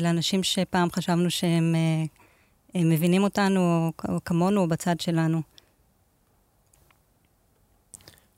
לאנשים 0.00 0.42
שפעם 0.42 0.90
חשבנו 0.90 1.30
שהם 1.30 1.74
אה, 1.74 2.80
מבינים 2.84 3.22
אותנו, 3.22 3.92
או, 4.08 4.24
כמונו, 4.24 4.60
או 4.60 4.68
בצד 4.68 5.00
שלנו? 5.00 5.42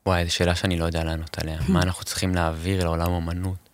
וואי, 0.07 0.25
זו 0.25 0.35
שאלה 0.35 0.55
שאני 0.55 0.79
לא 0.79 0.85
יודע 0.85 1.05
לענות 1.05 1.39
עליה. 1.39 1.59
מה 1.73 1.83
אנחנו 1.83 2.05
צריכים 2.05 2.35
להעביר 2.35 2.85
לעולם 2.85 3.13
האמנות? 3.13 3.69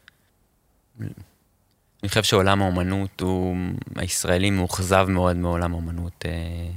אני 1.01 2.09
חושב 2.09 2.23
שעולם 2.23 2.63
האומנות 2.63 3.21
הוא, 3.21 3.57
הישראלי 3.97 4.51
מאוכזב 4.51 5.07
מאוד 5.09 5.37
מעולם 5.37 5.73
האומנות 5.73 6.25
אה, 6.27 6.71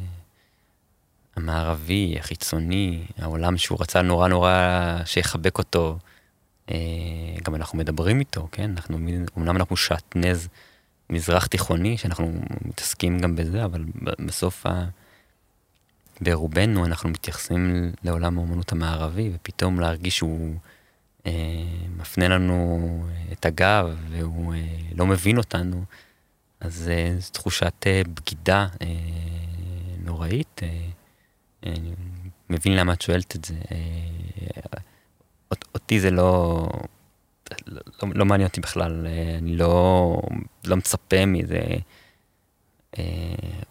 המערבי, 1.35 2.15
החיצוני, 2.19 3.05
העולם 3.17 3.57
שהוא 3.57 3.77
רצה 3.81 4.01
נורא 4.01 4.27
נורא 4.27 4.97
שיחבק 5.05 5.57
אותו. 5.57 5.97
אה, 6.71 6.75
גם 7.43 7.55
אנחנו 7.55 7.77
מדברים 7.77 8.19
איתו, 8.19 8.47
כן? 8.51 8.71
אנחנו, 8.71 8.97
אמנם 9.37 9.55
אנחנו 9.55 9.77
שעטנז 9.77 10.47
מזרח 11.09 11.45
תיכוני, 11.45 11.97
שאנחנו 11.97 12.33
מתעסקים 12.65 13.19
גם 13.19 13.35
בזה, 13.35 13.65
אבל 13.65 13.85
בסוף 14.25 14.65
ה... 14.65 14.85
ברובנו 16.21 16.85
אנחנו 16.85 17.09
מתייחסים 17.09 17.91
לעולם 18.03 18.37
האומנות 18.37 18.71
המערבי, 18.71 19.31
ופתאום 19.33 19.79
להרגיש 19.79 20.17
שהוא... 20.17 20.55
אה, 21.27 21.31
מפנה 21.97 22.27
לנו 22.27 23.05
את 23.31 23.45
הגב 23.45 23.97
והוא 24.09 24.53
אה, 24.53 24.59
לא 24.95 25.05
מבין 25.05 25.37
אותנו, 25.37 25.83
אז 26.59 26.89
אה, 26.89 27.15
זו 27.19 27.31
תחושת 27.31 27.87
בגידה 28.15 28.67
נוראית. 30.03 30.61
אני 31.63 31.93
מבין 32.49 32.75
למה 32.75 32.93
את 32.93 33.01
שואלת 33.01 33.35
את 33.35 33.45
זה. 33.45 33.55
אותי 35.51 35.99
זה 35.99 36.11
לא, 36.11 36.67
לא, 37.67 37.81
לא 38.15 38.25
מעניין 38.25 38.47
אותי 38.47 38.61
בכלל, 38.61 39.07
אני 39.37 39.55
לא, 39.55 40.21
לא 40.65 40.77
מצפה 40.77 41.25
מזה 41.25 41.61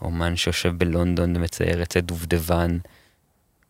אומן 0.03 0.37
שיושב 0.37 0.73
בלונדון 0.79 1.37
ומצייר 1.37 1.85
זה 1.93 2.01
דובדבן. 2.01 2.79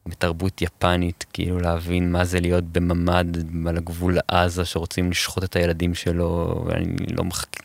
בתרבות 0.08 0.62
יפנית, 0.62 1.24
כאילו 1.32 1.60
להבין 1.60 2.12
מה 2.12 2.24
זה 2.24 2.40
להיות 2.40 2.64
בממ"ד 2.64 3.36
על 3.68 3.76
הגבול 3.76 4.18
לעזה 4.28 4.64
שרוצים 4.64 5.10
לשחוט 5.10 5.44
את 5.44 5.56
הילדים 5.56 5.94
שלו, 5.94 6.62
ואני 6.66 7.06
לא 7.06 7.24
מחכה... 7.24 7.64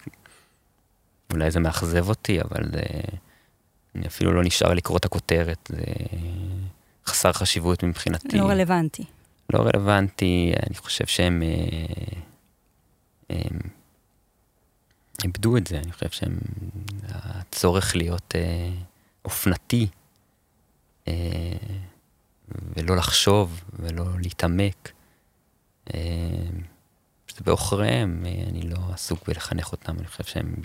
אולי 1.34 1.52
זה 1.52 1.60
מאכזב 1.60 2.10
אותי, 2.10 2.42
אבל 2.42 2.72
זה... 2.72 2.82
אני 3.96 4.08
אפילו 4.08 4.34
לא 4.34 4.44
נשאר 4.44 4.74
לקרוא 4.74 4.98
את 4.98 5.06
הכותרת, 5.06 5.70
זה 5.70 5.84
חסר 7.06 7.32
חשיבות 7.32 7.84
מבחינתי. 7.84 8.38
לא 8.38 8.50
רלוונטי. 8.50 9.04
לא 9.54 9.60
רלוונטי, 9.60 10.54
אני 10.68 10.76
חושב 10.76 11.06
שהם... 11.06 11.44
אה, 11.44 12.16
הם 13.30 13.60
איבדו 15.24 15.58
את 15.58 15.68
זה, 15.68 15.78
אני 15.78 15.92
חושב 15.92 16.10
שהם... 16.10 16.40
הצורך 17.14 17.96
להיות 17.96 18.36
אה, 18.36 18.70
אופנתי. 19.26 19.88
אה, 21.08 21.14
ולא 22.76 22.96
לחשוב 22.96 23.64
ולא 23.74 24.06
להתעמק. 24.20 24.92
אה, 25.94 26.00
שזה 27.28 27.42
בעוכריהם, 27.46 28.24
אה, 28.26 28.44
אני 28.50 28.62
לא 28.62 28.78
עסוק 28.94 29.28
בלחנך 29.28 29.72
אותם, 29.72 30.00
אני 30.00 30.08
חושב 30.08 30.24
שהם... 30.24 30.56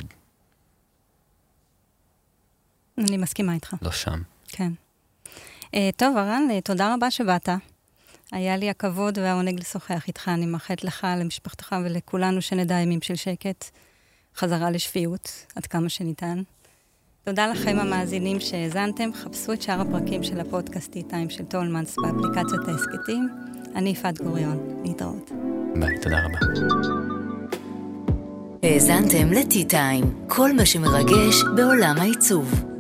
אני 2.99 3.17
מסכימה 3.17 3.55
איתך. 3.55 3.75
לא 3.83 3.93
שם. 3.93 4.23
כן. 4.49 4.73
Uh, 5.65 5.79
טוב, 5.97 6.17
ארן, 6.17 6.61
תודה 6.65 6.95
רבה 6.95 7.11
שבאת. 7.11 7.49
היה 8.33 8.57
לי 8.57 8.71
הכבוד 8.71 9.19
והעונג 9.19 9.61
לשוחח 9.61 10.09
איתך. 10.09 10.29
אני 10.29 10.47
מאחלת 10.47 10.85
לך, 10.85 11.07
למשפחתך 11.21 11.77
ולכולנו 11.85 12.43
שנדע 12.43 12.75
ימים 12.75 13.03
של 13.03 13.15
שקט, 13.15 13.65
חזרה 14.37 14.71
לשפיות, 14.71 15.47
עד 15.57 15.67
כמה 15.67 15.89
שניתן. 15.89 16.43
תודה 17.25 17.47
לכם 17.47 17.79
המאזינים 17.79 18.41
שהאזנתם, 18.41 19.11
חפשו 19.15 19.53
את 19.53 19.63
שאר 19.63 19.81
הפרקים 19.81 20.23
של 20.23 20.41
הפודקאסט 20.41 20.93
טי-טיים 20.93 21.31
של 21.31 21.45
טולמנס 21.45 21.97
באפליקציות 22.03 22.69
ההסכתים. 22.69 23.29
אני 23.75 23.91
יפעת 23.91 24.21
גוריון, 24.21 24.83
להתראות. 24.85 25.31
ביי, 25.81 25.99
תודה 26.03 26.17
רבה. 26.25 26.39
האזנתם 28.63 29.33
לטי-טיים, 29.33 30.05
כל 30.29 30.53
מה 30.53 30.67
שמרגש 30.67 31.43
בעולם 31.57 31.95
העיצוב. 31.99 32.76